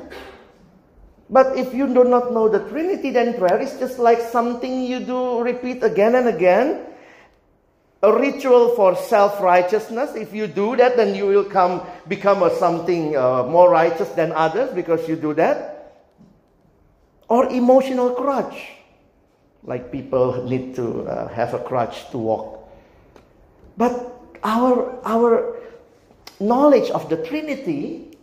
But 1.33 1.57
if 1.57 1.73
you 1.73 1.89
do 1.89 2.05
not 2.05 2.31
know 2.31 2.47
the 2.47 2.61
Trinity, 2.69 3.09
then 3.09 3.33
prayer 3.33 3.59
is 3.59 3.73
just 3.81 3.97
like 3.97 4.21
something 4.21 4.85
you 4.85 5.01
do 5.01 5.41
repeat 5.41 5.81
again 5.81 6.13
and 6.13 6.29
again. 6.29 6.85
A 8.03 8.13
ritual 8.13 8.75
for 8.75 8.95
self-righteousness. 8.95 10.15
If 10.15 10.33
you 10.33 10.45
do 10.45 10.75
that, 10.75 10.97
then 10.97 11.15
you 11.15 11.25
will 11.25 11.43
come 11.43 11.81
become 12.07 12.43
a 12.43 12.53
something 12.57 13.17
uh, 13.17 13.43
more 13.43 13.69
righteous 13.71 14.09
than 14.09 14.31
others 14.31 14.73
because 14.73 15.07
you 15.09 15.15
do 15.15 15.33
that. 15.33 15.95
Or 17.27 17.49
emotional 17.49 18.11
crutch, 18.11 18.69
like 19.63 19.91
people 19.91 20.43
need 20.43 20.75
to 20.75 21.03
uh, 21.03 21.27
have 21.29 21.53
a 21.53 21.59
crutch 21.59 22.09
to 22.11 22.17
walk. 22.17 22.69
But 23.77 23.93
our 24.43 25.01
our 25.03 25.57
knowledge 26.39 26.89
of 26.91 27.09
the 27.09 27.17
Trinity, 27.25 28.17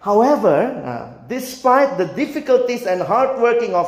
however, 0.00 0.74
uh, 0.84 1.22
despite 1.28 1.98
the 1.98 2.06
difficulties 2.06 2.86
and 2.86 3.00
hard 3.00 3.40
working 3.40 3.74
of 3.74 3.86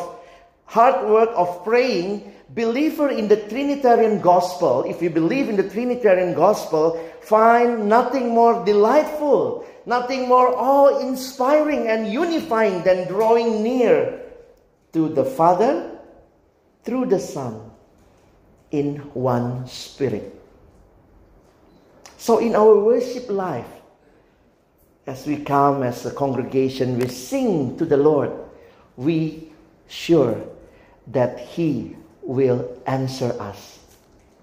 hard 0.67 1.09
work 1.11 1.31
of 1.35 1.65
praying, 1.65 2.34
believer 2.51 3.09
in 3.09 3.29
the 3.29 3.37
Trinitarian 3.49 4.21
gospel, 4.21 4.85
if 4.85 5.01
you 5.01 5.11
believe 5.11 5.49
in 5.49 5.57
the 5.57 5.69
Trinitarian 5.69 6.35
gospel, 6.35 7.01
find 7.23 7.89
nothing 7.89 8.29
more 8.29 8.65
delightful, 8.65 9.67
nothing 9.87 10.29
more 10.29 10.55
awe-inspiring 10.55 11.89
and 11.89 12.13
unifying 12.13 12.83
than 12.83 13.09
drawing 13.09 13.63
near 13.63 14.21
to 14.93 15.09
the 15.09 15.25
Father 15.25 15.99
through 16.85 17.07
the 17.07 17.19
Son 17.19 17.71
in 18.71 18.97
one 19.15 19.67
spirit. 19.67 20.31
So, 22.19 22.39
in 22.39 22.55
our 22.55 22.79
worship 22.79 23.29
life, 23.29 23.69
as 25.07 25.27
we 25.27 25.37
come 25.37 25.83
as 25.83 26.07
a 26.07 26.11
congregation, 26.11 26.99
we 26.99 27.09
sing 27.09 27.77
to 27.77 27.85
the 27.85 27.97
Lord, 27.97 28.33
we 28.97 29.53
sure 29.89 30.41
that 31.09 31.39
He 31.39 31.97
will 32.25 32.77
answer 32.87 33.37
us. 33.41 33.79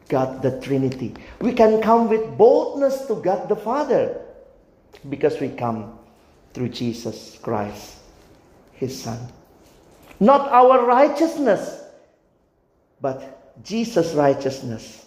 God 0.07 0.41
the 0.41 0.59
Trinity. 0.59 1.15
We 1.39 1.53
can 1.53 1.81
come 1.81 2.09
with 2.09 2.37
boldness 2.37 3.05
to 3.07 3.15
God 3.15 3.47
the 3.47 3.55
Father 3.55 4.19
because 5.09 5.39
we 5.39 5.49
come 5.49 5.97
through 6.53 6.69
Jesus 6.69 7.39
Christ, 7.41 7.95
His 8.73 9.01
Son. 9.01 9.17
Not 10.19 10.51
our 10.51 10.85
righteousness, 10.85 11.81
but 12.99 13.63
Jesus' 13.63 14.13
righteousness 14.13 15.05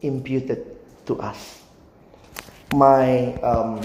imputed 0.00 0.76
to 1.06 1.18
us. 1.20 1.60
My 2.72 3.34
um, 3.42 3.82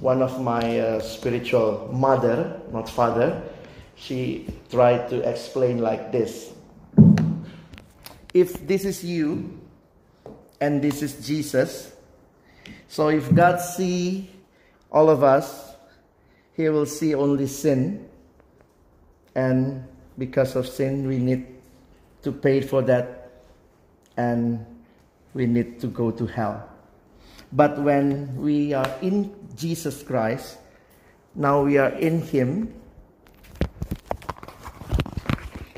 one 0.00 0.20
of 0.20 0.40
my 0.42 0.80
uh, 0.80 1.00
spiritual 1.00 1.88
mother, 1.92 2.60
not 2.72 2.88
father, 2.88 3.40
she 3.96 4.48
tried 4.70 5.08
to 5.08 5.26
explain 5.28 5.78
like 5.78 6.12
this. 6.12 6.51
If 8.32 8.66
this 8.66 8.84
is 8.84 9.04
you 9.04 9.60
and 10.60 10.80
this 10.80 11.02
is 11.02 11.26
Jesus, 11.26 11.92
so 12.88 13.08
if 13.08 13.34
God 13.34 13.60
see 13.60 14.30
all 14.90 15.08
of 15.10 15.22
us, 15.22 15.74
he 16.54 16.68
will 16.68 16.86
see 16.86 17.14
only 17.14 17.46
sin. 17.46 18.08
And 19.34 19.84
because 20.18 20.56
of 20.56 20.68
sin, 20.68 21.08
we 21.08 21.18
need 21.18 21.46
to 22.22 22.32
pay 22.32 22.60
for 22.60 22.82
that 22.82 23.30
and 24.16 24.64
we 25.34 25.46
need 25.46 25.80
to 25.80 25.86
go 25.86 26.10
to 26.10 26.26
hell. 26.26 26.68
But 27.52 27.80
when 27.80 28.36
we 28.36 28.72
are 28.72 28.90
in 29.00 29.34
Jesus 29.56 30.02
Christ, 30.02 30.58
now 31.34 31.62
we 31.62 31.78
are 31.78 31.90
in 31.90 32.20
Him. 32.20 32.74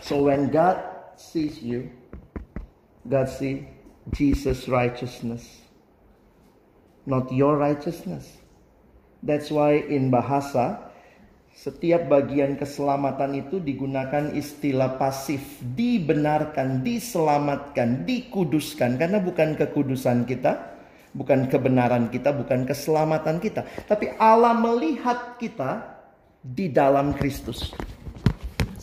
So 0.03 0.23
when 0.25 0.51
God 0.51 0.83
sees 1.17 1.63
you, 1.63 1.91
God 3.05 3.29
sees 3.29 3.69
Jesus' 4.13 4.69
righteousness, 4.69 5.45
not 7.05 7.33
your 7.33 7.57
righteousness. 7.57 8.29
That's 9.25 9.49
why 9.49 9.81
in 9.81 10.13
bahasa 10.13 10.93
setiap 11.55 12.11
bagian 12.11 12.59
keselamatan 12.59 13.47
itu 13.47 13.63
digunakan 13.63 14.35
istilah 14.35 14.99
pasif, 14.99 15.63
dibenarkan, 15.63 16.83
diselamatkan, 16.83 18.03
dikuduskan 18.05 18.99
karena 18.99 19.23
bukan 19.23 19.55
kekudusan 19.55 20.27
kita, 20.27 20.75
bukan 21.15 21.47
kebenaran 21.47 22.11
kita, 22.11 22.35
bukan 22.35 22.67
keselamatan 22.67 23.39
kita, 23.39 23.63
tapi 23.87 24.11
Allah 24.19 24.53
melihat 24.59 25.39
kita 25.39 25.95
di 26.43 26.69
dalam 26.69 27.15
Kristus. 27.17 27.73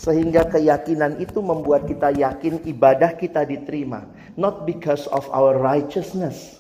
Sehingga 0.02 0.50
keyakinan 0.50 1.22
itu 1.22 1.46
membuat 1.46 1.86
kita 1.86 2.10
yakin 2.10 2.66
ibadah 2.66 3.14
kita 3.22 3.46
diterima, 3.46 4.10
not 4.34 4.66
because 4.66 5.06
of 5.14 5.30
our 5.30 5.62
righteousness, 5.62 6.58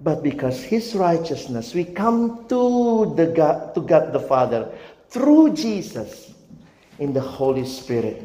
but 0.00 0.24
because 0.24 0.64
his 0.64 0.96
righteousness 0.96 1.76
we 1.76 1.84
come 1.84 2.48
to 2.48 3.12
the 3.12 3.28
God, 3.28 3.76
to 3.76 3.84
God 3.84 4.16
the 4.16 4.24
Father 4.24 4.72
through 5.12 5.52
Jesus 5.52 6.32
in 6.96 7.12
the 7.12 7.20
Holy 7.20 7.68
Spirit. 7.68 8.24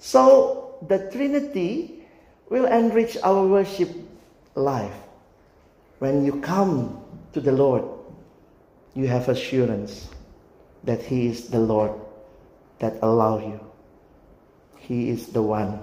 So 0.00 0.80
the 0.88 1.12
Trinity 1.12 2.00
will 2.48 2.64
enrich 2.64 3.20
our 3.20 3.44
worship 3.44 3.92
life. 4.56 4.96
When 6.00 6.24
you 6.24 6.40
come 6.40 6.96
to 7.36 7.44
the 7.44 7.52
Lord, 7.52 7.84
you 8.96 9.04
have 9.04 9.28
assurance 9.28 10.08
that 10.88 11.04
He 11.04 11.28
is 11.28 11.52
the 11.52 11.60
Lord 11.60 12.05
that 12.78 12.98
allow 13.02 13.38
you. 13.38 13.60
He 14.78 15.10
is 15.10 15.28
the 15.28 15.42
one 15.42 15.80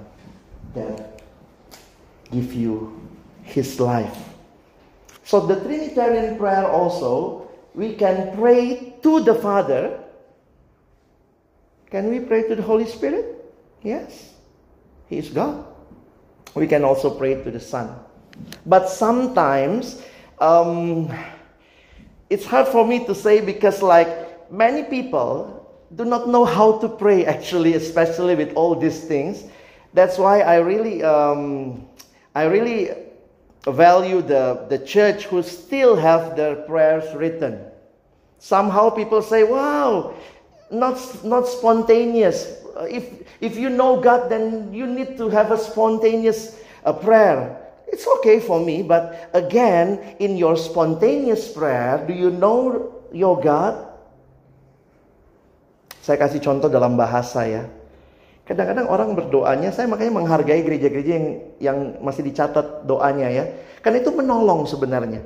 that 0.74 1.22
give 2.32 2.54
you 2.54 3.00
his 3.44 3.80
life. 3.80 4.18
So 5.24 5.40
the 5.40 5.60
Trinitarian 5.60 6.38
prayer 6.38 6.68
also, 6.68 7.50
we 7.74 7.96
can 7.96 8.36
pray 8.36 8.96
to 9.02 9.24
the 9.24 9.36
Father. 9.36 10.00
Can 11.90 12.10
we 12.10 12.20
pray 12.20 12.48
to 12.48 12.56
the 12.56 12.62
Holy 12.62 12.86
Spirit? 12.86 13.46
Yes. 13.82 14.34
He 15.08 15.18
is 15.18 15.30
God. 15.30 15.66
We 16.56 16.68
can 16.68 16.84
also 16.84 17.10
pray 17.10 17.42
to 17.44 17.52
the 17.52 17.60
Son. 17.60 17.96
But 18.66 18.90
sometimes 18.90 20.02
um, 20.40 21.12
it's 22.30 22.46
hard 22.46 22.68
for 22.68 22.86
me 22.86 23.06
to 23.06 23.16
say 23.16 23.42
because, 23.42 23.82
like, 23.82 24.52
many 24.52 24.84
people 24.84 25.63
do 25.96 26.06
not 26.06 26.28
know 26.28 26.46
how 26.46 26.80
to 26.80 26.90
pray 26.90 27.26
actually, 27.26 27.74
especially 27.74 28.36
with 28.36 28.54
all 28.56 28.76
these 28.76 29.04
things. 29.04 29.44
That's 29.94 30.18
why 30.18 30.42
I 30.42 30.58
really, 30.58 31.04
um, 31.04 31.88
I 32.34 32.44
really 32.46 32.92
value 33.68 34.22
the, 34.22 34.66
the 34.70 34.80
church 34.80 35.26
who 35.26 35.44
still 35.44 35.96
have 35.96 36.36
their 36.36 36.56
prayers 36.56 37.14
written. 37.16 37.60
Somehow 38.40 38.90
people 38.90 39.22
say, 39.22 39.44
wow, 39.44 40.16
not, 40.72 41.24
not 41.24 41.48
spontaneous. 41.48 42.58
If, 42.82 43.28
if 43.40 43.56
you 43.56 43.70
know 43.70 44.02
God, 44.02 44.30
then 44.30 44.74
you 44.74 44.88
need 44.88 45.18
to 45.18 45.30
have 45.30 45.52
a 45.52 45.58
spontaneous 45.58 46.60
uh, 46.84 46.94
prayer. 46.94 47.60
It's 47.88 48.08
okay 48.08 48.40
for 48.40 48.60
me, 48.60 48.82
but 48.82 49.30
again, 49.34 50.16
in 50.20 50.36
your 50.36 50.58
spontaneous 50.58 51.54
prayer, 51.54 52.04
do 52.08 52.14
you 52.14 52.32
know 52.32 53.04
your 53.14 53.40
God? 53.40 53.93
Saya 56.04 56.20
kasih 56.20 56.44
contoh 56.44 56.68
dalam 56.68 57.00
bahasa 57.00 57.48
ya. 57.48 57.64
Kadang-kadang 58.44 58.92
orang 58.92 59.16
berdoanya, 59.16 59.72
saya 59.72 59.88
makanya 59.88 60.20
menghargai 60.20 60.60
gereja-gereja 60.68 61.12
yang 61.16 61.28
yang 61.64 61.78
masih 62.04 62.28
dicatat 62.28 62.84
doanya 62.84 63.32
ya. 63.32 63.48
Karena 63.80 64.04
itu 64.04 64.12
menolong 64.12 64.68
sebenarnya. 64.68 65.24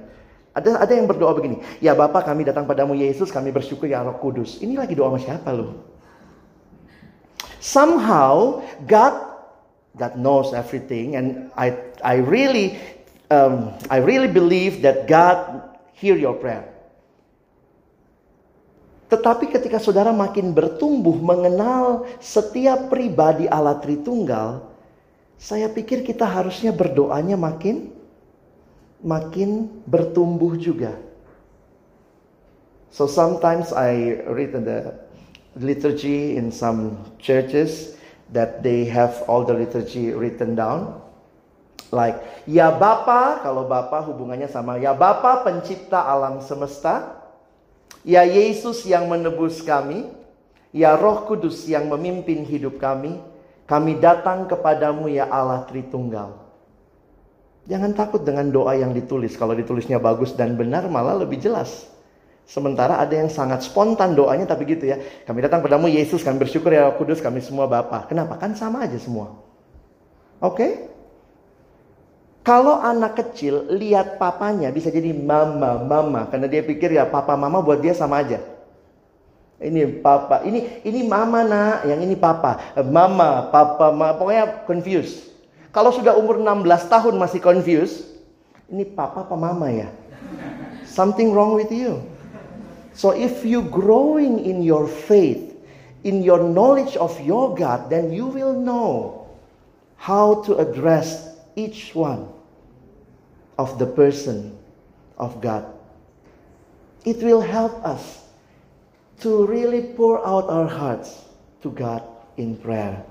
Ada 0.54 0.86
ada 0.86 0.94
yang 0.94 1.10
berdoa 1.10 1.34
begini, 1.34 1.62
ya 1.82 1.98
Bapak 1.98 2.30
kami 2.30 2.46
datang 2.46 2.70
padamu 2.70 2.94
Yesus, 2.94 3.34
kami 3.34 3.50
bersyukur 3.50 3.90
ya 3.90 4.06
Roh 4.06 4.22
Kudus. 4.22 4.62
Ini 4.62 4.78
lagi 4.78 4.94
doa 4.94 5.10
sama 5.14 5.22
siapa 5.22 5.50
loh? 5.50 5.82
Somehow 7.58 8.62
God 8.86 9.18
God 9.98 10.14
knows 10.14 10.54
everything 10.54 11.18
and 11.18 11.50
I 11.58 11.74
I 12.06 12.22
really 12.22 12.78
um, 13.34 13.74
I 13.90 13.98
really 13.98 14.30
believe 14.30 14.86
that 14.86 15.10
God 15.10 15.62
hear 15.98 16.14
your 16.14 16.38
prayer. 16.38 16.77
Tetapi 19.08 19.48
ketika 19.48 19.80
saudara 19.80 20.12
makin 20.12 20.52
bertumbuh 20.52 21.16
mengenal 21.16 22.04
setiap 22.20 22.92
pribadi 22.92 23.48
Allah 23.48 23.80
Tritunggal, 23.80 24.68
saya 25.40 25.72
pikir 25.72 26.04
kita 26.04 26.28
harusnya 26.28 26.76
berdoanya 26.76 27.40
makin 27.40 27.94
makin 29.00 29.70
bertumbuh 29.88 30.60
juga. 30.60 30.98
So 32.92 33.06
sometimes 33.06 33.72
I 33.72 34.26
read 34.28 34.58
in 34.58 34.66
the 34.66 34.98
liturgy 35.56 36.36
in 36.36 36.52
some 36.52 37.00
churches 37.22 37.96
that 38.34 38.66
they 38.66 38.90
have 38.92 39.24
all 39.30 39.48
the 39.48 39.54
liturgy 39.56 40.12
written 40.12 40.58
down. 40.58 41.00
Like, 41.94 42.20
ya 42.44 42.76
Bapa, 42.76 43.40
kalau 43.40 43.64
Bapa 43.64 44.04
hubungannya 44.04 44.52
sama 44.52 44.76
ya 44.76 44.92
Bapa 44.92 45.48
pencipta 45.48 46.04
alam 46.04 46.44
semesta, 46.44 47.17
Ya 48.08 48.24
Yesus 48.24 48.88
yang 48.88 49.12
menebus 49.12 49.60
kami, 49.68 50.08
ya 50.72 50.96
Roh 50.96 51.28
Kudus 51.28 51.68
yang 51.68 51.92
memimpin 51.92 52.48
hidup 52.48 52.80
kami, 52.80 53.20
kami 53.68 54.00
datang 54.00 54.48
kepadamu 54.48 55.12
ya 55.12 55.28
Allah 55.28 55.68
Tritunggal. 55.68 56.40
Jangan 57.68 57.92
takut 57.92 58.24
dengan 58.24 58.48
doa 58.48 58.80
yang 58.80 58.96
ditulis. 58.96 59.36
Kalau 59.36 59.52
ditulisnya 59.52 60.00
bagus 60.00 60.32
dan 60.32 60.56
benar 60.56 60.88
malah 60.88 61.20
lebih 61.20 61.36
jelas. 61.36 61.92
Sementara 62.48 62.96
ada 62.96 63.12
yang 63.12 63.28
sangat 63.28 63.68
spontan 63.68 64.16
doanya 64.16 64.48
tapi 64.48 64.64
gitu 64.64 64.88
ya. 64.88 65.04
Kami 65.28 65.44
datang 65.44 65.60
padamu 65.60 65.92
Yesus, 65.92 66.24
kami 66.24 66.40
bersyukur 66.40 66.72
ya 66.72 66.88
Roh 66.88 66.96
Kudus, 66.96 67.20
kami 67.20 67.44
semua 67.44 67.68
Bapa. 67.68 68.08
Kenapa? 68.08 68.40
Kan 68.40 68.56
sama 68.56 68.88
aja 68.88 68.96
semua. 68.96 69.36
Oke? 70.40 70.56
Okay? 70.56 70.72
Kalau 72.48 72.80
anak 72.80 73.20
kecil 73.20 73.68
lihat 73.76 74.16
papanya 74.16 74.72
bisa 74.72 74.88
jadi 74.88 75.12
mama, 75.12 75.84
mama 75.84 76.32
karena 76.32 76.48
dia 76.48 76.64
pikir 76.64 76.96
ya 76.96 77.04
papa 77.04 77.36
mama 77.36 77.60
buat 77.60 77.84
dia 77.84 77.92
sama 77.92 78.24
aja. 78.24 78.40
Ini 79.60 80.00
papa, 80.00 80.48
ini 80.48 80.80
ini 80.88 81.04
mama 81.04 81.44
nak, 81.44 81.84
yang 81.84 82.00
ini 82.00 82.16
papa. 82.16 82.80
Mama, 82.88 83.52
papa, 83.52 83.92
mama, 83.92 84.16
pokoknya 84.16 84.64
confused. 84.64 85.28
Kalau 85.76 85.92
sudah 85.92 86.16
umur 86.16 86.40
16 86.40 86.88
tahun 86.88 87.20
masih 87.20 87.44
confused, 87.44 88.16
ini 88.72 88.88
papa 88.88 89.28
apa 89.28 89.36
mama 89.36 89.68
ya? 89.68 89.92
Something 90.88 91.36
wrong 91.36 91.52
with 91.52 91.68
you. 91.68 92.00
So 92.96 93.12
if 93.12 93.44
you 93.44 93.68
growing 93.68 94.40
in 94.40 94.64
your 94.64 94.88
faith, 94.88 95.52
in 96.08 96.24
your 96.24 96.40
knowledge 96.40 96.96
of 96.96 97.12
your 97.20 97.52
God, 97.52 97.92
then 97.92 98.16
you 98.16 98.32
will 98.32 98.56
know 98.56 99.28
how 100.00 100.48
to 100.48 100.56
address 100.64 101.36
each 101.60 101.92
one 101.92 102.37
of 103.58 103.80
the 103.80 103.88
person 103.88 104.58
of 105.18 105.42
God. 105.42 105.78
it 107.08 107.24
will 107.24 107.40
help 107.40 107.72
us 107.86 108.28
to 109.22 109.48
really 109.48 109.96
pour 109.96 110.20
out 110.28 110.50
our 110.50 110.68
hearts 110.68 111.24
to 111.64 111.72
God 111.72 112.04
in 112.36 112.58
prayer. 112.58 113.02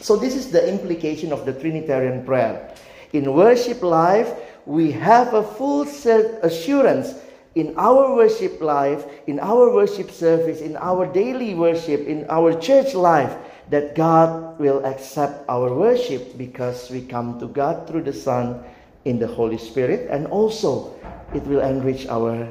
So, 0.00 0.14
this 0.14 0.36
is 0.36 0.52
the 0.52 0.62
implication 0.62 1.32
of 1.32 1.44
the 1.44 1.52
Trinitarian 1.52 2.24
prayer. 2.24 2.72
In 3.12 3.34
worship 3.34 3.82
life, 3.82 4.30
we 4.66 4.92
have 4.92 5.34
a 5.34 5.42
full 5.42 5.82
assurance 5.82 7.18
in 7.56 7.74
our 7.76 8.14
worship 8.14 8.60
life, 8.60 9.04
in 9.26 9.40
our 9.40 9.74
worship 9.74 10.12
service, 10.12 10.60
in 10.60 10.76
our 10.76 11.04
daily 11.04 11.54
worship, 11.54 12.06
in 12.06 12.24
our 12.30 12.54
church 12.54 12.94
life, 12.94 13.34
that 13.70 13.96
God 13.96 14.60
will 14.60 14.84
accept 14.86 15.42
our 15.48 15.74
worship 15.74 16.38
because 16.38 16.88
we 16.88 17.02
come 17.02 17.40
to 17.40 17.48
God 17.48 17.88
through 17.88 18.06
the 18.06 18.14
Son 18.14 18.62
in 19.04 19.18
the 19.18 19.26
Holy 19.26 19.58
Spirit, 19.58 20.08
and 20.10 20.26
also 20.26 20.94
it 21.34 21.42
will 21.44 21.60
enrich 21.60 22.06
our 22.08 22.48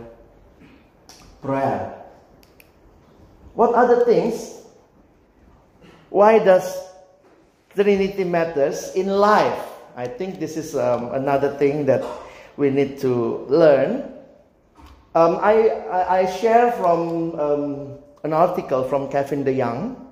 prayer. 1.42 1.94
What 3.54 3.74
other 3.74 4.06
things? 4.06 4.62
Why 6.10 6.40
does 6.40 6.78
Trinity 7.74 8.24
matters 8.24 8.94
in 8.96 9.08
life? 9.08 9.60
I 9.96 10.08
think 10.08 10.40
this 10.40 10.58
is 10.58 10.76
um, 10.76 11.14
another 11.14 11.58
thing 11.58 11.86
that 11.88 12.06
we 12.56 12.70
need 12.70 13.00
to 13.00 13.46
learn. 13.50 14.14
Um, 15.16 15.40
I, 15.42 15.74
I, 15.90 16.26
share 16.38 16.72
from 16.74 17.34
um, 17.40 17.98
an 18.24 18.34
article 18.34 18.84
from 18.84 19.10
Kevin 19.10 19.44
DeYoung 19.44 20.08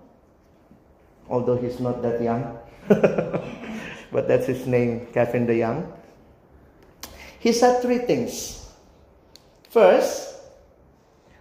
although 1.30 1.58
he's 1.58 1.80
not 1.80 2.02
that 2.02 2.22
young. 2.22 2.58
but 2.88 4.28
that's 4.28 4.46
his 4.46 4.68
name, 4.68 5.08
Kevin 5.14 5.48
DeYoung. 5.48 5.92
He 7.46 7.54
said 7.54 7.86
three 7.86 8.02
things. 8.02 8.58
First, 9.70 10.34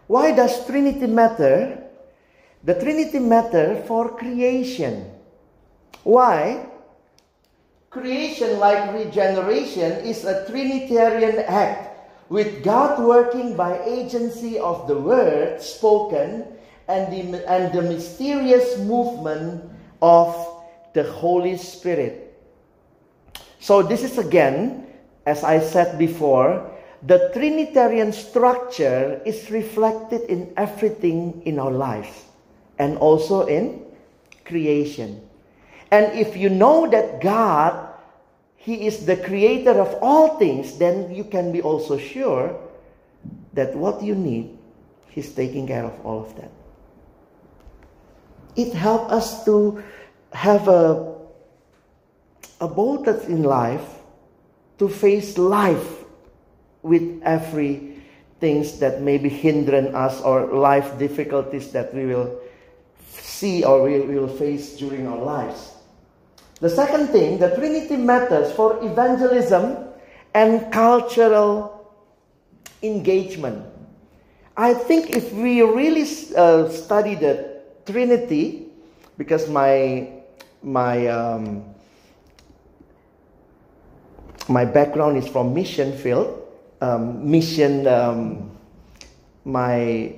why 0.06 0.36
does 0.36 0.66
Trinity 0.68 1.08
matter? 1.08 1.80
The 2.60 2.76
Trinity 2.76 3.24
matter 3.24 3.80
for 3.88 4.12
creation. 4.12 5.08
Why? 6.04 6.68
Creation, 7.88 8.60
like 8.60 8.92
regeneration, 8.92 10.04
is 10.04 10.28
a 10.28 10.44
Trinitarian 10.44 11.40
act 11.48 11.96
with 12.28 12.62
God 12.62 13.00
working 13.00 13.56
by 13.56 13.80
agency 13.88 14.58
of 14.58 14.84
the 14.84 15.00
Word 15.00 15.62
spoken 15.62 16.44
and 16.86 17.08
the, 17.08 17.40
and 17.48 17.72
the 17.72 17.80
mysterious 17.80 18.76
movement 18.76 19.64
of 20.02 20.36
the 20.92 21.04
Holy 21.04 21.56
Spirit. 21.56 22.36
So, 23.58 23.80
this 23.80 24.04
is 24.04 24.18
again, 24.18 24.83
as 25.26 25.44
I 25.44 25.60
said 25.60 25.98
before, 25.98 26.70
the 27.02 27.30
Trinitarian 27.34 28.12
structure 28.12 29.20
is 29.26 29.50
reflected 29.50 30.22
in 30.22 30.52
everything 30.56 31.42
in 31.44 31.58
our 31.58 31.70
lives 31.70 32.24
and 32.78 32.96
also 32.98 33.46
in 33.46 33.84
creation. 34.44 35.20
And 35.90 36.18
if 36.18 36.36
you 36.36 36.48
know 36.48 36.88
that 36.90 37.20
God, 37.20 37.88
He 38.56 38.86
is 38.86 39.04
the 39.04 39.16
creator 39.16 39.80
of 39.80 39.94
all 40.00 40.38
things, 40.38 40.78
then 40.78 41.14
you 41.14 41.24
can 41.24 41.52
be 41.52 41.60
also 41.60 41.98
sure 41.98 42.58
that 43.52 43.76
what 43.76 44.02
you 44.02 44.14
need, 44.14 44.56
He's 45.08 45.32
taking 45.32 45.66
care 45.66 45.84
of 45.84 45.94
all 46.04 46.24
of 46.24 46.36
that. 46.36 46.50
It 48.56 48.72
helps 48.72 49.12
us 49.12 49.44
to 49.44 49.82
have 50.32 50.68
a, 50.68 51.14
a 52.60 52.68
boldness 52.68 53.26
in 53.26 53.42
life 53.42 54.03
to 54.78 54.88
face 54.88 55.38
life 55.38 56.04
with 56.82 57.20
every 57.22 58.02
things 58.40 58.78
that 58.78 59.00
may 59.00 59.18
be 59.18 59.28
hindering 59.28 59.94
us 59.94 60.20
or 60.20 60.52
life 60.52 60.98
difficulties 60.98 61.72
that 61.72 61.94
we 61.94 62.06
will 62.06 62.40
see 63.08 63.64
or 63.64 63.82
we 63.82 64.00
will 64.00 64.28
face 64.28 64.76
during 64.76 65.06
our 65.06 65.18
lives. 65.18 65.72
The 66.60 66.70
second 66.70 67.08
thing, 67.08 67.38
the 67.38 67.54
Trinity 67.54 67.96
matters 67.96 68.52
for 68.52 68.82
evangelism 68.84 69.76
and 70.34 70.72
cultural 70.72 71.90
engagement. 72.82 73.64
I 74.56 74.74
think 74.74 75.10
if 75.10 75.32
we 75.32 75.62
really 75.62 76.06
uh, 76.36 76.68
study 76.68 77.16
the 77.16 77.60
Trinity, 77.86 78.66
because 79.18 79.48
my 79.48 80.08
my 80.62 81.06
um, 81.08 81.73
my 84.48 84.64
background 84.64 85.16
is 85.16 85.26
from 85.28 85.54
mission 85.54 85.96
field. 85.96 86.40
Um, 86.80 87.30
mission. 87.30 87.86
Um, 87.86 88.50
my 89.44 90.12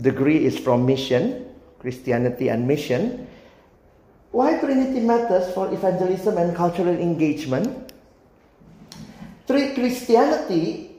degree 0.00 0.44
is 0.44 0.58
from 0.58 0.84
mission, 0.84 1.48
Christianity 1.78 2.48
and 2.48 2.66
mission. 2.66 3.26
Why 4.32 4.58
Trinity 4.58 5.00
matters 5.00 5.52
for 5.54 5.72
evangelism 5.72 6.36
and 6.36 6.54
cultural 6.56 6.92
engagement? 6.92 7.92
Christianity 9.46 10.96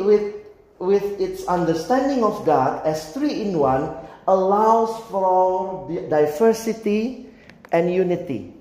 with 0.00 0.40
with 0.80 1.20
its 1.20 1.44
understanding 1.44 2.24
of 2.24 2.44
God 2.48 2.80
as 2.86 3.12
three 3.12 3.42
in 3.42 3.58
one 3.58 3.92
allows 4.26 4.96
for 5.12 5.84
diversity 6.08 7.28
and 7.70 7.92
unity. 7.92 8.54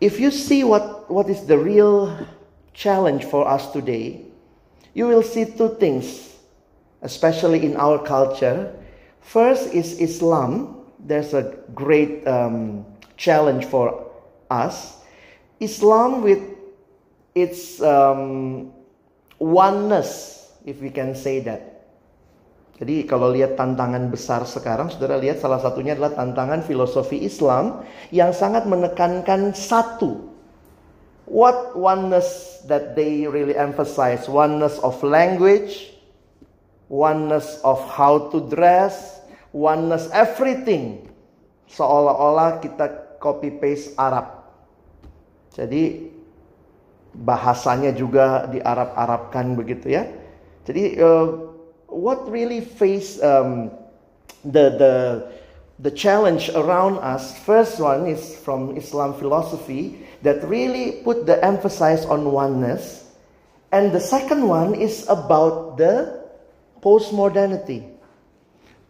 If 0.00 0.18
you 0.18 0.30
see 0.30 0.64
what, 0.64 0.93
what 1.08 1.28
is 1.28 1.46
the 1.46 1.58
real 1.58 2.12
challenge 2.74 3.24
for 3.24 3.46
us 3.48 3.70
today, 3.72 4.20
you 4.94 5.06
will 5.06 5.22
see 5.22 5.44
two 5.44 5.76
things, 5.80 6.36
especially 7.02 7.64
in 7.64 7.76
our 7.76 7.98
culture. 7.98 8.74
First 9.20 9.72
is 9.72 10.00
Islam. 10.00 10.84
There's 10.98 11.34
a 11.34 11.54
great 11.74 12.26
um, 12.26 12.86
challenge 13.16 13.66
for 13.66 14.10
us. 14.50 14.98
Islam, 15.60 16.22
with 16.22 16.42
its 17.34 17.80
um, 17.82 18.72
oneness, 19.38 20.52
if 20.64 20.80
we 20.80 20.90
can 20.90 21.14
say 21.14 21.40
that, 21.40 21.74
Jadi 22.74 23.06
kalau 23.06 23.30
lihat 23.30 23.54
tantangan 23.54 24.10
besar 24.10 24.42
sekarang, 24.42 24.90
saudara 24.90 25.14
lihat 25.22 25.38
salah 25.38 25.62
satunya 25.62 25.94
adalah 25.94 26.10
tantangan 26.10 26.58
filosofi 26.66 27.22
Islam 27.22 27.86
yang 28.10 28.34
sangat 28.34 28.66
menekankan 28.66 29.54
satu. 29.54 30.33
What 31.24 31.72
oneness 31.72 32.60
that 32.68 32.92
they 32.92 33.24
really 33.24 33.56
emphasize? 33.56 34.28
Oneness 34.28 34.76
of 34.84 35.00
language, 35.02 35.96
oneness 36.88 37.60
of 37.64 37.80
how 37.88 38.28
to 38.28 38.44
dress, 38.52 39.24
oneness 39.52 40.12
everything. 40.12 41.08
Seolah-olah 41.72 42.60
kita 42.60 43.16
copy 43.16 43.48
paste 43.56 43.96
Arab. 43.96 44.44
Jadi 45.56 46.12
bahasanya 47.14 47.94
juga 47.94 48.44
di 48.50 48.60
Arab-Arabkan 48.60 49.56
begitu 49.56 49.96
ya. 49.96 50.04
Jadi 50.68 50.98
uh, 51.00 51.54
what 51.88 52.26
really 52.28 52.60
face 52.60 53.16
um, 53.22 53.70
the, 54.44 54.76
the, 54.76 54.94
the 55.80 55.92
challenge 55.94 56.50
around 56.52 56.98
us, 57.00 57.38
first 57.46 57.80
one 57.80 58.10
is 58.10 58.36
from 58.42 58.76
Islam 58.76 59.14
philosophy 59.16 60.04
that 60.24 60.42
really 60.48 61.04
put 61.04 61.26
the 61.26 61.38
emphasis 61.44 62.04
on 62.08 62.32
oneness. 62.32 63.04
And 63.70 63.92
the 63.92 64.00
second 64.00 64.48
one 64.48 64.74
is 64.74 65.06
about 65.08 65.76
the 65.78 66.24
postmodernity. 66.80 67.86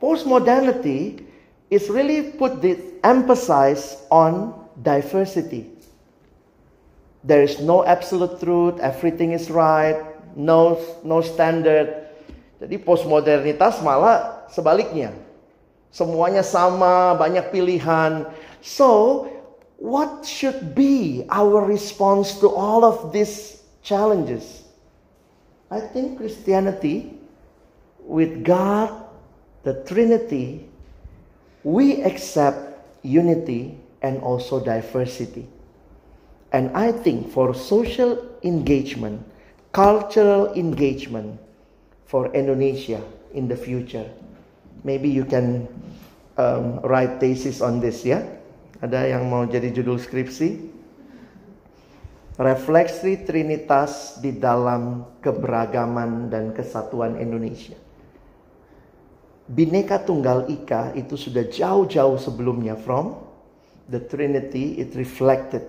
Postmodernity 0.01 1.27
is 1.71 1.91
really 1.91 2.33
put 2.39 2.63
the 2.63 2.79
emphasis 3.03 4.01
on 4.11 4.55
diversity. 4.81 5.71
There 7.25 7.43
is 7.43 7.61
no 7.61 7.85
absolute 7.85 8.41
truth, 8.41 8.79
everything 8.81 9.33
is 9.33 9.51
right, 9.51 9.97
no, 10.37 10.79
no 11.03 11.21
standard, 11.21 12.05
Jadi 12.65 12.81
postmodernitas 12.81 13.85
malah 13.85 14.49
sebaliknya. 14.49 15.13
Semuanya 15.93 16.41
sama, 16.41 17.13
banyak 17.13 17.53
pilihan. 17.53 18.25
So, 18.65 19.29
what 19.79 20.25
should 20.25 20.75
be 20.75 21.27
our 21.31 21.65
response 21.65 22.39
to 22.41 22.49
all 22.49 22.85
of 22.85 23.13
these 23.13 23.63
challenges? 23.83 24.63
I 25.71 25.81
think 25.81 26.19
Christianity, 26.19 27.19
with 28.01 28.45
God, 28.45 28.93
the 29.63 29.83
Trinity, 29.85 30.69
we 31.65 32.03
accept 32.03 32.79
unity 33.03 33.79
and 34.03 34.21
also 34.23 34.63
diversity. 34.63 35.49
And 36.53 36.71
I 36.77 36.93
think 36.93 37.33
for 37.33 37.55
social 37.55 38.39
engagement, 38.43 39.27
cultural 39.73 40.53
engagement, 40.55 41.41
for 42.07 42.31
Indonesia 42.31 43.03
in 43.33 43.49
the 43.49 43.57
future. 43.57 44.07
Maybe 44.85 45.09
you 45.09 45.25
can 45.25 45.67
um, 46.37 46.79
write 46.87 47.19
thesis 47.19 47.61
on 47.61 47.81
this 47.81 48.05
ya. 48.05 48.23
Ada 48.85 49.17
yang 49.17 49.25
mau 49.33 49.49
jadi 49.49 49.73
judul 49.73 49.97
skripsi? 49.97 50.75
refleksi 52.35 53.23
trinitas 53.23 54.19
di 54.19 54.35
dalam 54.35 55.07
keberagaman 55.23 56.27
dan 56.31 56.51
kesatuan 56.51 57.19
Indonesia. 57.23 57.79
Bineka 59.45 60.01
Tunggal 60.03 60.49
Ika 60.49 60.97
itu 60.97 61.15
sudah 61.15 61.47
jauh-jauh 61.47 62.17
sebelumnya 62.17 62.75
from 62.81 63.21
the 63.87 64.01
Trinity 64.01 64.81
it 64.81 64.97
reflected. 64.97 65.63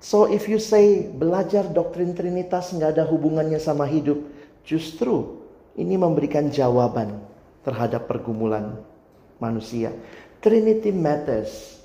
So 0.00 0.24
if 0.24 0.48
you 0.48 0.56
say 0.56 1.04
belajar 1.04 1.68
doktrin 1.68 2.16
Trinitas 2.16 2.72
nggak 2.72 2.96
ada 2.96 3.04
hubungannya 3.04 3.60
sama 3.60 3.84
hidup, 3.84 4.24
justru 4.64 5.42
ini 5.76 6.00
memberikan 6.00 6.48
jawaban 6.48 7.20
terhadap 7.60 8.08
pergumulan 8.08 8.80
manusia. 9.36 9.92
Trinity 10.42 10.90
matters 10.90 11.80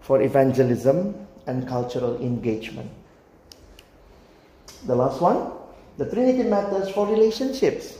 for 0.00 0.22
evangelism 0.22 1.14
and 1.46 1.66
cultural 1.66 2.20
engagement. 2.22 2.90
The 4.86 4.94
last 4.94 5.20
one, 5.20 5.52
the 5.98 6.08
Trinity 6.08 6.48
matters 6.48 6.88
for 6.90 7.06
relationships. 7.06 7.98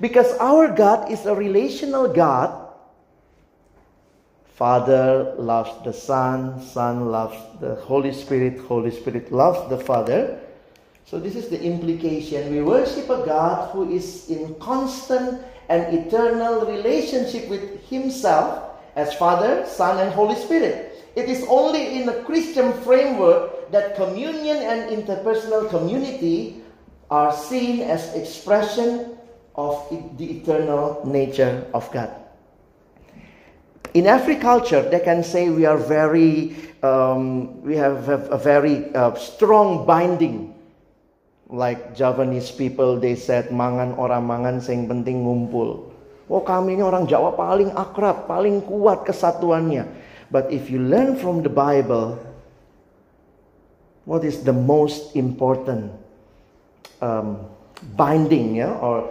Because 0.00 0.36
our 0.38 0.68
God 0.68 1.10
is 1.10 1.24
a 1.26 1.34
relational 1.34 2.08
God. 2.08 2.64
Father 4.56 5.34
loves 5.36 5.70
the 5.84 5.92
Son, 5.92 6.60
Son 6.62 7.12
loves 7.12 7.36
the 7.60 7.74
Holy 7.76 8.12
Spirit, 8.12 8.58
Holy 8.60 8.90
Spirit 8.90 9.30
loves 9.30 9.68
the 9.68 9.78
Father. 9.78 10.40
So, 11.04 11.20
this 11.20 11.36
is 11.36 11.48
the 11.48 11.62
implication. 11.62 12.50
We 12.50 12.62
worship 12.62 13.08
a 13.10 13.24
God 13.24 13.70
who 13.70 13.92
is 13.92 14.28
in 14.28 14.56
constant 14.56 15.40
and 15.68 15.94
eternal 15.94 16.66
relationship 16.66 17.48
with 17.48 17.80
Himself 17.88 18.65
as 18.96 19.12
Father, 19.14 19.64
Son, 19.68 20.00
and 20.00 20.10
Holy 20.10 20.34
Spirit. 20.34 20.96
It 21.14 21.28
is 21.28 21.44
only 21.48 22.00
in 22.00 22.08
a 22.08 22.24
Christian 22.24 22.72
framework 22.80 23.70
that 23.70 23.96
communion 23.96 24.56
and 24.56 24.88
interpersonal 24.92 25.68
community 25.68 26.60
are 27.10 27.32
seen 27.32 27.80
as 27.80 28.12
expression 28.16 29.16
of 29.54 29.80
the 30.16 30.40
eternal 30.40 31.00
nature 31.04 31.64
of 31.72 31.88
God. 31.92 32.12
In 33.94 34.04
every 34.04 34.36
culture, 34.36 34.84
they 34.84 35.00
can 35.00 35.24
say 35.24 35.48
we 35.48 35.64
are 35.64 35.80
very, 35.80 36.52
um, 36.82 37.62
we 37.62 37.76
have, 37.76 38.08
a 38.08 38.36
very 38.36 38.92
uh, 38.94 39.14
strong 39.14 39.86
binding. 39.86 40.52
Like 41.48 41.96
Javanese 41.96 42.50
people, 42.50 43.00
they 43.00 43.14
said, 43.14 43.52
mangan 43.52 43.96
orang 43.96 44.26
mangan, 44.26 44.60
sing 44.60 44.84
penting 44.84 45.24
ngumpul. 45.24 45.85
Oh 46.26 46.42
kami 46.42 46.74
ini 46.74 46.82
orang 46.82 47.06
Jawa 47.06 47.38
paling 47.38 47.70
akrab, 47.70 48.26
paling 48.26 48.58
kuat 48.66 49.06
kesatuannya. 49.06 49.86
But 50.26 50.50
if 50.50 50.66
you 50.66 50.82
learn 50.82 51.14
from 51.14 51.46
the 51.46 51.52
Bible, 51.52 52.18
what 54.10 54.26
is 54.26 54.42
the 54.42 54.52
most 54.52 55.14
important 55.14 55.94
um, 56.98 57.46
binding, 57.94 58.58
yeah, 58.58 58.74
or 58.74 59.06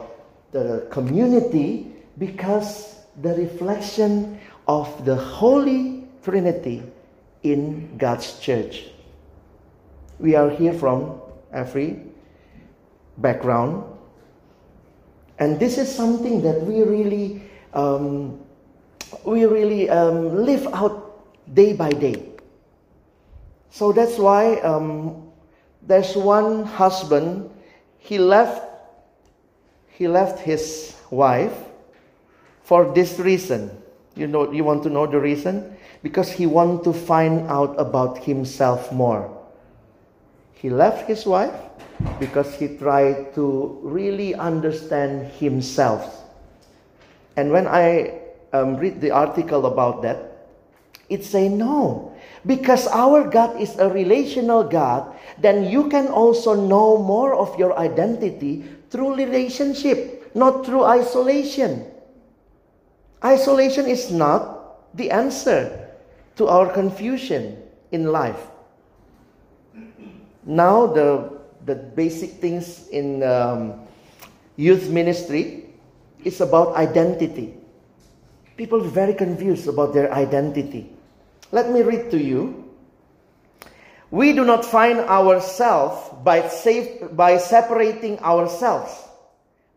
the 0.51 0.91
community? 0.91 1.87
Because 2.19 2.99
the 3.23 3.31
reflection 3.35 4.39
of 4.67 4.91
the 5.07 5.15
Holy 5.15 6.03
Trinity 6.19 6.83
in 7.43 7.95
God's 7.95 8.39
church. 8.39 8.91
We 10.19 10.35
are 10.35 10.49
here 10.49 10.73
from 10.73 11.21
every 11.53 12.01
background, 13.17 13.83
and 15.39 15.59
this 15.59 15.77
is 15.77 15.93
something 15.93 16.41
that 16.41 16.61
we 16.61 16.81
really 16.81 17.41
um, 17.73 18.39
we 19.23 19.45
really 19.45 19.89
um, 19.89 20.45
live 20.45 20.65
out 20.73 21.53
day 21.53 21.73
by 21.73 21.89
day. 21.91 22.29
So 23.69 23.91
that's 23.91 24.17
why 24.17 24.55
um, 24.61 25.31
there's 25.81 26.15
one 26.15 26.63
husband. 26.63 27.49
He 27.97 28.17
left. 28.17 28.63
He 29.89 30.07
left 30.07 30.39
his 30.39 30.95
wife 31.09 31.55
for 32.63 32.93
this 32.93 33.19
reason. 33.19 33.71
You 34.15 34.27
know, 34.27 34.51
you 34.51 34.63
want 34.63 34.83
to 34.83 34.89
know 34.89 35.05
the 35.05 35.19
reason 35.19 35.75
because 36.03 36.31
he 36.31 36.45
wanted 36.45 36.83
to 36.85 36.93
find 36.93 37.47
out 37.47 37.75
about 37.77 38.23
himself 38.23 38.91
more. 38.91 39.31
He 40.53 40.69
left 40.69 41.07
his 41.07 41.25
wife 41.25 41.53
because 42.19 42.53
he 42.55 42.77
tried 42.77 43.33
to 43.35 43.79
really 43.83 44.35
understand 44.35 45.31
himself. 45.33 46.23
And 47.37 47.51
when 47.51 47.67
I 47.67 48.21
um, 48.53 48.77
read 48.77 49.01
the 49.01 49.11
article 49.11 49.65
about 49.65 50.01
that, 50.03 50.35
it 51.09 51.23
say 51.23 51.49
no. 51.49 52.13
Because 52.45 52.87
our 52.87 53.29
God 53.29 53.59
is 53.59 53.77
a 53.77 53.89
relational 53.89 54.63
God, 54.63 55.13
then 55.39 55.65
you 55.65 55.89
can 55.89 56.07
also 56.07 56.53
know 56.53 56.97
more 56.97 57.35
of 57.35 57.57
your 57.59 57.77
identity 57.77 58.63
through 58.89 59.15
relationship, 59.15 60.31
not 60.35 60.65
through 60.65 60.83
isolation. 60.83 61.85
Isolation 63.23 63.87
is 63.87 64.11
not 64.11 64.95
the 64.95 65.11
answer 65.11 65.89
to 66.37 66.47
our 66.47 66.71
confusion 66.71 67.57
in 67.91 68.11
life. 68.11 68.39
Now, 70.45 70.85
the, 70.85 71.34
the 71.65 71.75
basic 71.75 72.31
things 72.41 72.87
in 72.89 73.23
um, 73.23 73.81
youth 74.55 74.89
ministry 74.89 75.65
is 76.23 76.41
about 76.41 76.75
identity. 76.75 77.53
People 78.57 78.81
are 78.83 78.87
very 78.87 79.13
confused 79.13 79.67
about 79.67 79.93
their 79.93 80.11
identity. 80.13 80.93
Let 81.51 81.71
me 81.71 81.81
read 81.81 82.11
to 82.11 82.17
you. 82.21 82.63
We 84.11 84.33
do 84.33 84.45
not 84.45 84.63
find 84.63 84.99
ourselves 84.99 86.09
by, 86.23 86.47
safe, 86.47 86.87
by 87.11 87.37
separating 87.37 88.19
ourselves, 88.19 88.93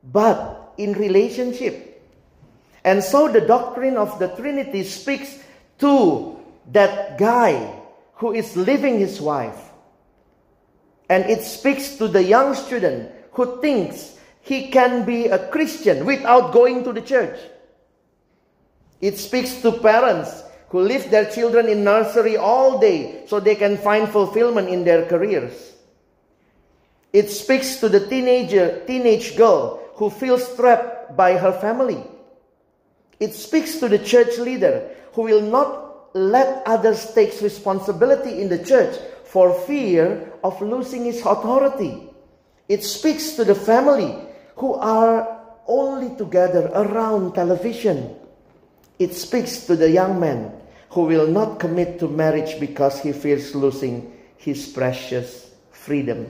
but 0.05 0.75
in 0.77 0.93
relationship. 0.93 2.03
And 2.85 3.03
so 3.03 3.29
the 3.29 3.41
doctrine 3.41 3.97
of 3.97 4.19
the 4.19 4.29
Trinity 4.29 4.85
speaks 4.85 5.43
to 5.81 6.39
that 6.73 7.19
guy 7.19 7.81
who 8.15 8.33
is 8.33 8.57
leaving 8.57 8.99
his 8.99 9.21
wife. 9.21 9.68
And 11.09 11.25
it 11.25 11.43
speaks 11.43 11.97
to 11.97 12.09
the 12.09 12.23
young 12.23 12.55
student 12.55 13.11
who 13.33 13.61
thinks 13.61 14.19
he 14.41 14.69
can 14.69 15.05
be 15.05 15.27
a 15.27 15.49
Christian 15.49 16.05
without 16.05 16.53
going 16.53 16.85
to 16.85 16.93
the 16.93 17.01
church. 17.01 17.39
It 19.01 19.17
speaks 19.19 19.63
to 19.63 19.73
parents 19.73 20.43
who 20.71 20.81
leave 20.81 21.11
their 21.11 21.31
children 21.31 21.69
in 21.69 21.85
nursery 21.85 22.37
all 22.37 22.79
day 22.79 23.25
so 23.27 23.41
they 23.41 23.55
can 23.55 23.79
find 23.79 24.09
fulfillment 24.09 24.69
in 24.69 24.85
their 24.85 25.07
careers. 25.07 25.73
It 27.13 27.31
speaks 27.31 27.77
to 27.77 27.89
the 27.89 28.07
teenager, 28.07 28.85
teenage 28.87 29.37
girl 29.37 29.81
who 29.95 30.11
feels 30.11 30.55
trapped 30.57 31.17
by 31.17 31.39
her 31.39 31.53
family. 31.53 32.05
It 33.19 33.35
speaks 33.35 33.79
to 33.79 33.89
the 33.89 33.99
church 33.99 34.39
leader 34.39 34.91
who 35.13 35.23
will 35.23 35.41
not 35.41 36.15
let 36.15 36.63
others 36.67 37.13
take 37.15 37.41
responsibility 37.41 38.41
in 38.41 38.49
the 38.49 38.63
church 38.63 38.99
for 39.29 39.53
fear 39.53 40.33
of 40.43 40.61
losing 40.63 41.05
his 41.05 41.21
authority. 41.21 42.09
It 42.67 42.83
speaks 42.83 43.33
to 43.33 43.45
the 43.45 43.55
family 43.55 44.17
who 44.57 44.73
are 44.73 45.45
only 45.67 46.17
together 46.17 46.71
around 46.73 47.35
television. 47.35 48.17
It 48.99 49.13
speaks 49.13 49.67
to 49.67 49.77
the 49.77 49.91
young 49.91 50.19
man 50.19 50.53
who 50.91 51.03
will 51.03 51.27
not 51.27 51.61
commit 51.61 51.99
to 51.99 52.09
marriage 52.09 52.59
because 52.59 53.01
he 53.01 53.13
fears 53.13 53.55
losing 53.55 54.17
his 54.39 54.67
precious 54.67 55.51
freedom. 55.71 56.27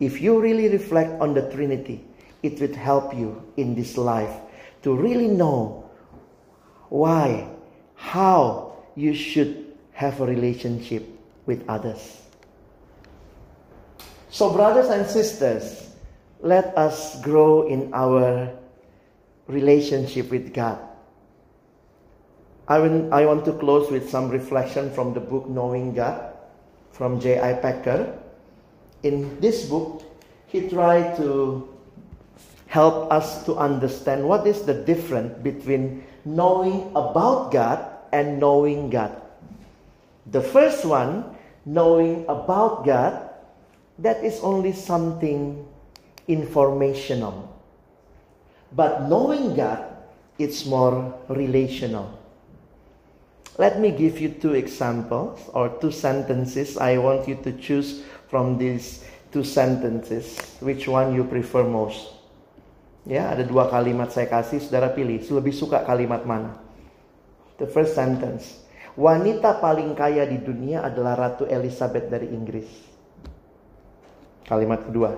If 0.00 0.22
you 0.22 0.40
really 0.40 0.68
reflect 0.68 1.20
on 1.20 1.34
the 1.34 1.50
Trinity, 1.52 2.02
it 2.42 2.58
will 2.60 2.74
help 2.74 3.14
you 3.14 3.44
in 3.58 3.74
this 3.74 3.98
life 3.98 4.32
to 4.84 4.96
really 4.96 5.28
know 5.28 5.84
why, 6.88 7.48
how 7.94 8.76
you 8.94 9.12
should 9.12 9.76
have 9.92 10.20
a 10.22 10.26
relationship 10.26 11.15
with 11.46 11.64
others. 11.68 12.20
So, 14.28 14.52
brothers 14.52 14.90
and 14.90 15.06
sisters, 15.06 15.88
let 16.40 16.76
us 16.76 17.20
grow 17.22 17.66
in 17.68 17.94
our 17.94 18.52
relationship 19.46 20.30
with 20.30 20.52
God. 20.52 20.78
I, 22.68 22.78
will, 22.78 23.14
I 23.14 23.24
want 23.24 23.44
to 23.46 23.52
close 23.52 23.90
with 23.90 24.10
some 24.10 24.28
reflection 24.28 24.90
from 24.92 25.14
the 25.14 25.20
book 25.20 25.48
Knowing 25.48 25.94
God 25.94 26.34
from 26.90 27.20
J.I. 27.20 27.54
Packer. 27.54 28.18
In 29.02 29.38
this 29.40 29.66
book, 29.68 30.02
he 30.48 30.68
tried 30.68 31.16
to 31.18 31.68
help 32.66 33.12
us 33.12 33.44
to 33.44 33.54
understand 33.56 34.26
what 34.26 34.46
is 34.46 34.62
the 34.62 34.74
difference 34.74 35.36
between 35.42 36.02
knowing 36.24 36.90
about 36.96 37.52
God 37.52 37.84
and 38.12 38.40
knowing 38.40 38.90
God. 38.90 39.14
The 40.32 40.40
first 40.40 40.84
one, 40.84 41.35
knowing 41.66 42.24
about 42.30 42.86
God, 42.86 43.28
that 43.98 44.22
is 44.22 44.38
only 44.40 44.72
something 44.72 45.66
informational. 46.30 47.50
But 48.70 49.10
knowing 49.10 49.58
God, 49.58 49.82
it's 50.38 50.64
more 50.64 51.12
relational. 51.28 52.14
Let 53.58 53.80
me 53.80 53.90
give 53.90 54.20
you 54.20 54.28
two 54.30 54.52
examples 54.52 55.40
or 55.52 55.68
two 55.80 55.90
sentences. 55.90 56.76
I 56.76 56.98
want 56.98 57.26
you 57.26 57.36
to 57.42 57.52
choose 57.56 58.04
from 58.28 58.58
these 58.58 59.04
two 59.32 59.44
sentences 59.44 60.38
which 60.60 60.86
one 60.86 61.14
you 61.14 61.24
prefer 61.24 61.64
most. 61.64 62.12
Ya, 63.06 63.30
ada 63.32 63.46
dua 63.46 63.70
kalimat 63.70 64.10
saya 64.12 64.26
kasih, 64.26 64.60
saudara 64.60 64.90
pilih. 64.92 65.22
Lebih 65.22 65.54
suka 65.54 65.86
kalimat 65.86 66.26
mana? 66.26 66.58
The 67.56 67.64
first 67.70 67.94
sentence. 67.94 68.65
Wanita 68.96 69.60
paling 69.60 69.92
kaya 69.92 70.24
di 70.24 70.40
dunia 70.40 70.80
adalah 70.80 71.12
Ratu 71.20 71.44
Elizabeth 71.44 72.08
dari 72.08 72.32
Inggris. 72.32 72.64
Kalimat 74.48 74.88
kedua. 74.88 75.12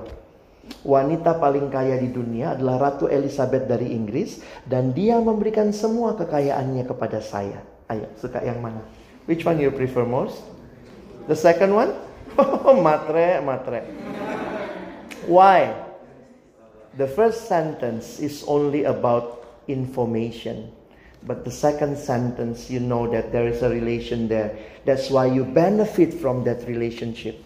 Wanita 0.83 1.39
paling 1.39 1.71
kaya 1.71 1.95
di 1.95 2.11
dunia 2.11 2.59
adalah 2.59 2.91
Ratu 2.91 3.07
Elizabeth 3.07 3.71
dari 3.71 3.95
Inggris 3.95 4.43
dan 4.67 4.91
dia 4.91 5.23
memberikan 5.23 5.71
semua 5.71 6.19
kekayaannya 6.19 6.85
kepada 6.91 7.23
saya. 7.23 7.63
Ayo, 7.87 8.11
suka 8.19 8.43
yang 8.43 8.59
mana? 8.59 8.83
Which 9.31 9.47
one 9.47 9.63
you 9.63 9.71
prefer 9.71 10.03
most? 10.03 10.43
The 11.31 11.39
second 11.39 11.71
one? 11.71 11.95
Matre, 12.85 13.39
matre. 13.47 13.87
Why? 15.31 15.71
The 16.99 17.07
first 17.07 17.47
sentence 17.47 18.19
is 18.19 18.43
only 18.43 18.83
about 18.89 19.45
information. 19.71 20.75
But 21.27 21.45
the 21.45 21.51
second 21.51 21.99
sentence, 21.99 22.71
you 22.71 22.81
know 22.81 23.11
that 23.11 23.33
there 23.33 23.49
is 23.49 23.63
a 23.63 23.69
relation 23.69 24.29
there. 24.29 24.57
That's 24.85 25.11
why 25.11 25.27
you 25.27 25.45
benefit 25.45 26.15
from 26.15 26.45
that 26.45 26.67
relationship. 26.67 27.43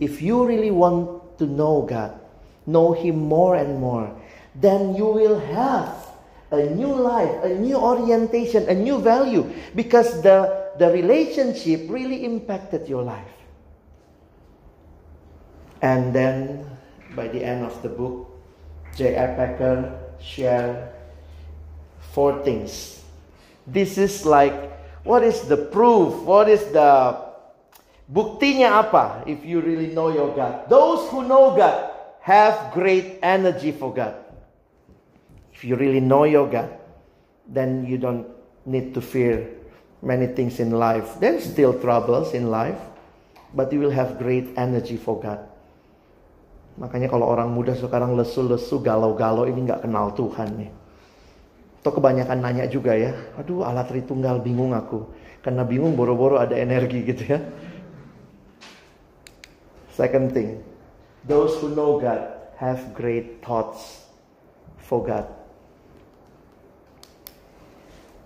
If 0.00 0.20
you 0.20 0.44
really 0.44 0.70
want 0.70 1.38
to 1.38 1.46
know 1.46 1.82
God, 1.82 2.18
know 2.66 2.92
Him 2.92 3.18
more 3.18 3.56
and 3.56 3.78
more, 3.78 4.10
then 4.54 4.94
you 4.94 5.06
will 5.06 5.38
have 5.38 5.94
a 6.50 6.68
new 6.68 6.92
life, 6.92 7.44
a 7.44 7.54
new 7.54 7.76
orientation, 7.76 8.68
a 8.68 8.74
new 8.74 9.00
value 9.00 9.50
because 9.74 10.22
the, 10.22 10.68
the 10.78 10.90
relationship 10.90 11.88
really 11.88 12.24
impacted 12.24 12.88
your 12.88 13.02
life. 13.02 13.32
And 15.80 16.14
then 16.14 16.68
by 17.16 17.28
the 17.28 17.42
end 17.42 17.64
of 17.64 17.80
the 17.82 17.88
book, 17.88 18.28
J.I. 18.96 19.26
Packer 19.34 19.98
shared 20.20 20.92
four 22.12 22.44
things. 22.44 23.00
This 23.66 23.96
is 23.96 24.24
like, 24.24 24.54
what 25.02 25.24
is 25.24 25.42
the 25.48 25.56
proof? 25.56 26.22
What 26.22 26.48
is 26.48 26.62
the 26.70 27.18
buktinya 28.06 28.84
apa 28.84 29.24
if 29.26 29.42
you 29.44 29.64
really 29.64 29.90
know 29.90 30.12
your 30.12 30.30
God? 30.36 30.68
Those 30.68 31.08
who 31.10 31.24
know 31.24 31.56
God 31.56 31.90
have 32.22 32.70
great 32.70 33.18
energy 33.24 33.72
for 33.72 33.90
God. 33.90 34.14
If 35.52 35.64
you 35.64 35.74
really 35.74 36.00
know 36.00 36.24
your 36.24 36.46
God, 36.46 36.70
then 37.46 37.86
you 37.86 37.98
don't 37.98 38.26
need 38.66 38.94
to 38.94 39.00
fear 39.02 39.46
many 40.02 40.26
things 40.26 40.58
in 40.58 40.74
life. 40.74 41.18
There's 41.22 41.46
still 41.46 41.74
troubles 41.78 42.34
in 42.34 42.50
life, 42.50 42.78
but 43.54 43.70
you 43.70 43.78
will 43.78 43.94
have 43.94 44.18
great 44.18 44.54
energy 44.58 44.98
for 44.98 45.18
God. 45.18 45.38
Makanya 46.78 47.12
kalau 47.12 47.28
orang 47.28 47.52
muda 47.52 47.76
sekarang 47.76 48.16
lesu-lesu, 48.16 48.80
galau-galau 48.80 49.44
ini 49.44 49.68
nggak 49.68 49.84
kenal 49.84 50.10
Tuhan 50.16 50.50
nih. 50.56 50.81
Atau 51.82 51.98
kebanyakan 51.98 52.38
nanya 52.38 52.70
juga 52.70 52.94
ya, 52.94 53.10
aduh 53.34 53.66
alat 53.66 53.90
Tritunggal 53.90 54.38
bingung 54.38 54.70
aku. 54.70 55.02
Karena 55.42 55.66
bingung 55.66 55.98
boro-boro 55.98 56.38
ada 56.38 56.54
energi 56.54 57.02
gitu 57.02 57.26
ya. 57.26 57.42
Second 59.90 60.30
thing, 60.30 60.62
those 61.26 61.58
who 61.58 61.74
know 61.74 61.98
God 61.98 62.22
have 62.62 62.94
great 62.94 63.42
thoughts 63.42 64.06
for 64.78 65.02
God. 65.02 65.26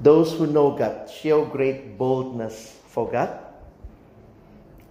Those 0.05 0.37
who 0.37 0.45
know 0.45 0.77
God 0.77 1.09
show 1.09 1.49
great 1.49 1.97
boldness 1.97 2.77
for 2.93 3.09
God. 3.09 3.33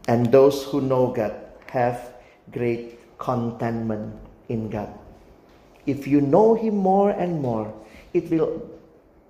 And 0.10 0.34
those 0.34 0.66
who 0.66 0.82
know 0.82 1.14
God 1.14 1.38
have 1.70 2.02
great 2.50 2.98
contentment 3.22 4.18
in 4.50 4.70
God. 4.74 4.90
If 5.86 6.10
you 6.10 6.22
know 6.22 6.58
Him 6.58 6.82
more 6.82 7.14
and 7.14 7.42
more, 7.42 7.70
it 8.16 8.32
will 8.32 8.64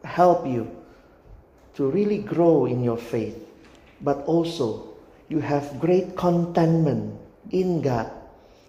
help 0.03 0.45
you 0.45 0.69
to 1.73 1.89
really 1.89 2.19
grow 2.19 2.67
in 2.67 2.83
your 2.83 2.97
faith. 2.97 3.35
But 4.01 4.21
also, 4.25 4.93
you 5.27 5.39
have 5.39 5.79
great 5.79 6.15
contentment 6.15 7.17
in 7.49 7.81
God. 7.81 8.11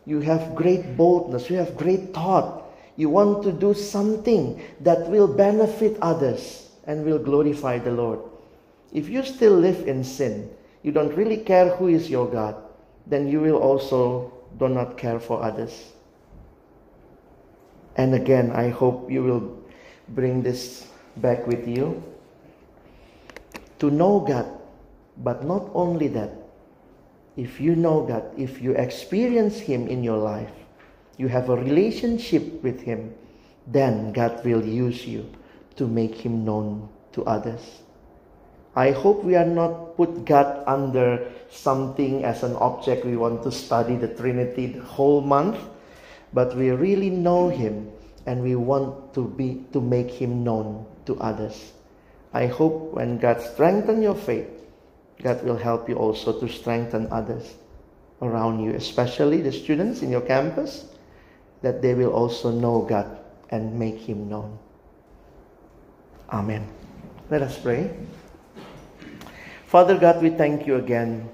You 0.07 0.21
have 0.21 0.55
great 0.55 0.97
boldness. 0.97 1.51
You 1.51 1.57
have 1.57 1.77
great 1.77 2.15
thought. 2.15 2.65
You 2.97 3.11
want 3.11 3.43
to 3.45 3.53
do 3.53 3.75
something 3.75 4.63
that 4.81 5.11
will 5.11 5.29
benefit 5.29 5.99
others 6.01 6.71
and 6.87 7.05
will 7.05 7.19
glorify 7.19 7.79
the 7.79 7.91
Lord. 7.91 8.21
If 8.93 9.11
you 9.11 9.23
still 9.23 9.53
live 9.53 9.87
in 9.87 10.03
sin, 10.03 10.49
you 10.83 10.93
don't 10.93 11.15
really 11.15 11.37
care 11.37 11.77
who 11.77 11.89
is 11.89 12.09
your 12.09 12.27
God, 12.27 12.57
then 13.07 13.29
you 13.29 13.41
will 13.41 13.59
also 13.59 14.33
do 14.59 14.69
not 14.69 14.97
care 14.97 15.21
for 15.21 15.43
others. 15.43 15.93
And 17.97 18.15
again, 18.15 18.53
I 18.53 18.71
hope 18.71 19.11
you 19.11 19.23
will 19.23 19.56
bring 20.09 20.43
this 20.43 20.87
back 21.17 21.47
with 21.47 21.67
you. 21.67 22.03
To 23.81 23.91
know 23.91 24.21
God, 24.21 24.47
but 25.19 25.45
not 25.45 25.69
only 25.75 26.09
that, 26.09 26.31
if 27.37 27.61
you 27.61 27.77
know 27.77 28.07
God, 28.07 28.25
if 28.39 28.63
you 28.63 28.73
experience 28.73 29.59
Him 29.59 29.89
in 29.89 30.03
your 30.03 30.17
life, 30.17 30.53
you 31.19 31.29
have 31.29 31.51
a 31.51 31.57
relationship 31.57 32.63
with 32.63 32.81
Him, 32.81 33.15
then 33.67 34.13
God 34.13 34.45
will 34.45 34.65
use 34.65 35.07
you 35.07 35.29
to 35.77 35.87
make 35.87 36.15
Him 36.15 36.45
known 36.45 36.89
to 37.13 37.25
others. 37.25 37.83
I 38.75 38.93
hope 38.93 39.25
we 39.25 39.37
are 39.37 39.47
not 39.49 39.97
put 39.97 40.25
God 40.25 40.63
under 40.67 41.33
something 41.51 42.25
as 42.25 42.43
an 42.43 42.55
object 42.57 43.05
we 43.05 43.17
want 43.17 43.43
to 43.45 43.53
study 43.53 43.97
the 43.97 44.09
Trinity 44.09 44.67
the 44.67 44.85
whole 44.85 45.21
month, 45.21 45.59
but 46.33 46.55
we 46.57 46.71
really 46.71 47.11
know 47.11 47.49
Him 47.49 47.91
and 48.27 48.43
we 48.43 48.57
want 48.57 49.15
to 49.15 49.25
be 49.25 49.65
to 49.73 49.81
make 49.81 50.11
Him 50.11 50.43
known 50.43 50.85
to 51.07 51.19
others. 51.21 51.73
I 52.35 52.47
hope 52.47 52.93
when 52.93 53.19
God 53.19 53.41
strengthens 53.41 54.03
your 54.03 54.15
faith, 54.15 54.51
God 55.23 55.43
will 55.45 55.57
help 55.57 55.89
you 55.89 55.95
also 55.95 56.39
to 56.41 56.49
strengthen 56.49 57.09
others 57.11 57.55
around 58.21 58.63
you, 58.63 58.73
especially 58.75 59.41
the 59.41 59.53
students 59.53 60.03
in 60.03 60.11
your 60.11 60.21
campus, 60.21 60.87
that 61.63 61.81
they 61.81 61.95
will 61.95 62.13
also 62.13 62.51
know 62.51 62.83
God 62.83 63.19
and 63.51 63.79
make 63.79 63.97
Him 63.97 64.29
known. 64.29 64.59
Amen. 66.31 66.67
Let 67.31 67.43
us 67.43 67.59
pray. 67.59 67.95
Father 69.67 69.97
God, 69.97 70.23
we 70.23 70.31
thank 70.31 70.67
you 70.67 70.77
again 70.77 71.29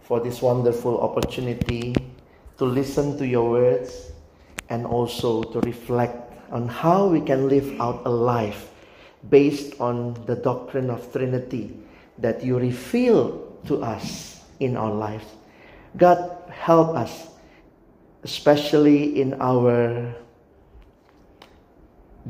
for 0.00 0.20
this 0.20 0.40
wonderful 0.40 1.00
opportunity 1.00 1.94
to 2.58 2.64
listen 2.64 3.16
to 3.18 3.26
your 3.26 3.50
words 3.50 4.13
and 4.68 4.86
also 4.86 5.42
to 5.42 5.60
reflect 5.60 6.32
on 6.50 6.68
how 6.68 7.06
we 7.06 7.20
can 7.20 7.48
live 7.48 7.80
out 7.80 8.02
a 8.04 8.10
life 8.10 8.70
based 9.30 9.80
on 9.80 10.14
the 10.26 10.36
doctrine 10.36 10.90
of 10.90 11.12
Trinity 11.12 11.76
that 12.18 12.44
you 12.44 12.58
reveal 12.58 13.58
to 13.66 13.82
us 13.82 14.44
in 14.60 14.76
our 14.76 14.92
lives. 14.92 15.26
God, 15.96 16.30
help 16.50 16.96
us, 16.96 17.28
especially 18.22 19.20
in 19.20 19.34
our 19.40 20.14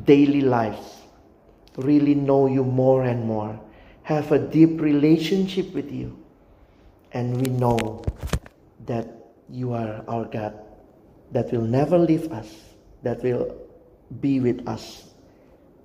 daily 0.03 0.41
lives, 0.41 1.01
really 1.77 2.15
know 2.15 2.47
you 2.47 2.63
more 2.63 3.03
and 3.03 3.25
more, 3.25 3.59
have 4.03 4.31
a 4.31 4.39
deep 4.39 4.81
relationship 4.81 5.73
with 5.73 5.91
you, 5.91 6.17
and 7.13 7.37
we 7.37 7.51
know 7.53 8.03
that 8.85 9.07
you 9.49 9.73
are 9.73 10.03
our 10.07 10.25
God 10.25 10.64
that 11.31 11.51
will 11.51 11.65
never 11.65 11.97
leave 11.97 12.31
us, 12.31 12.47
that 13.03 13.23
will 13.23 13.55
be 14.21 14.39
with 14.39 14.67
us 14.67 15.09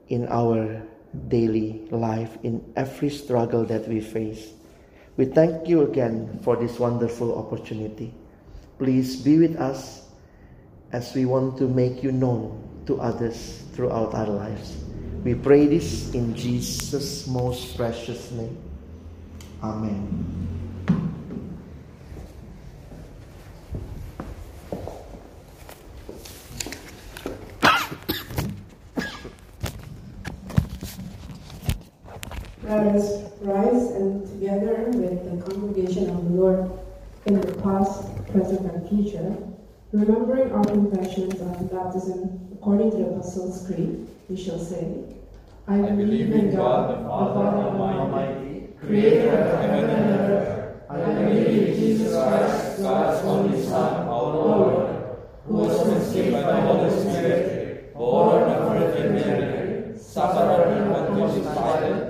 in 0.09 0.27
our 0.29 0.83
daily 1.29 1.87
life, 1.91 2.39
in 2.43 2.73
every 2.77 3.11
struggle 3.11 3.65
that 3.65 3.89
we 3.89 4.01
face. 4.01 4.53
We 5.17 5.27
thank 5.27 5.69
you 5.69 5.83
again 5.83 6.41
for 6.43 6.57
this 6.57 6.79
wonderful 6.79 7.37
opportunity. 7.37 8.15
Please 8.79 9.17
be 9.17 9.39
with 9.39 9.57
us 9.57 10.07
as 10.93 11.15
we 11.15 11.25
want 11.25 11.59
to 11.59 11.69
make 11.69 12.03
you 12.03 12.13
known 12.13 12.57
to 12.87 13.01
others 13.01 13.63
throughout 13.73 14.15
our 14.15 14.27
lives. 14.27 14.77
We 15.23 15.35
pray 15.35 15.67
this 15.67 16.15
in 16.15 16.35
Jesus' 16.35 17.27
most 17.27 17.77
precious 17.77 18.31
name. 18.33 18.57
Amen. 19.63 20.70
Let 32.71 32.87
us 32.95 33.25
rise 33.41 33.91
and 33.99 34.25
together 34.29 34.85
with 34.95 35.25
the 35.27 35.51
congregation 35.51 36.09
of 36.09 36.23
the 36.23 36.31
Lord 36.31 36.71
in 37.27 37.41
the 37.41 37.53
past, 37.63 38.05
present, 38.31 38.61
and 38.61 38.89
future, 38.89 39.37
remembering 39.91 40.53
our 40.53 40.65
confessions 40.65 41.41
of 41.41 41.73
baptism 41.73 42.49
according 42.53 42.93
to 42.93 42.97
the 42.99 43.07
Apostles' 43.07 43.67
Creed, 43.67 44.07
we 44.29 44.37
shall 44.37 44.61
say, 44.61 45.03
I 45.67 45.79
believe 45.79 46.31
in 46.31 46.55
God, 46.55 46.91
the 46.91 47.09
Father 47.09 47.59
Almighty, 47.77 48.69
creator 48.79 49.31
of 49.31 49.61
heaven 49.61 49.91
and 49.91 50.31
earth. 50.31 50.83
I 50.89 50.97
believe 51.01 51.49
in 51.49 51.75
Jesus 51.75 52.13
Christ, 52.13 52.83
God's 52.83 53.27
only 53.27 53.65
Son, 53.65 54.07
our 54.07 54.37
Lord, 54.37 55.17
who 55.45 55.55
was 55.55 55.83
conceived 55.89 56.35
by 56.35 56.43
the 56.43 56.61
Holy 56.61 56.91
Spirit, 57.01 57.95
born 57.95 58.45
of 58.45 58.63
the 58.63 58.79
Virgin 58.79 59.15
Mary, 59.17 59.99
suffered 59.99 60.69
under 60.69 60.95
Pontius 60.95 61.49
Pilate, 61.53 62.10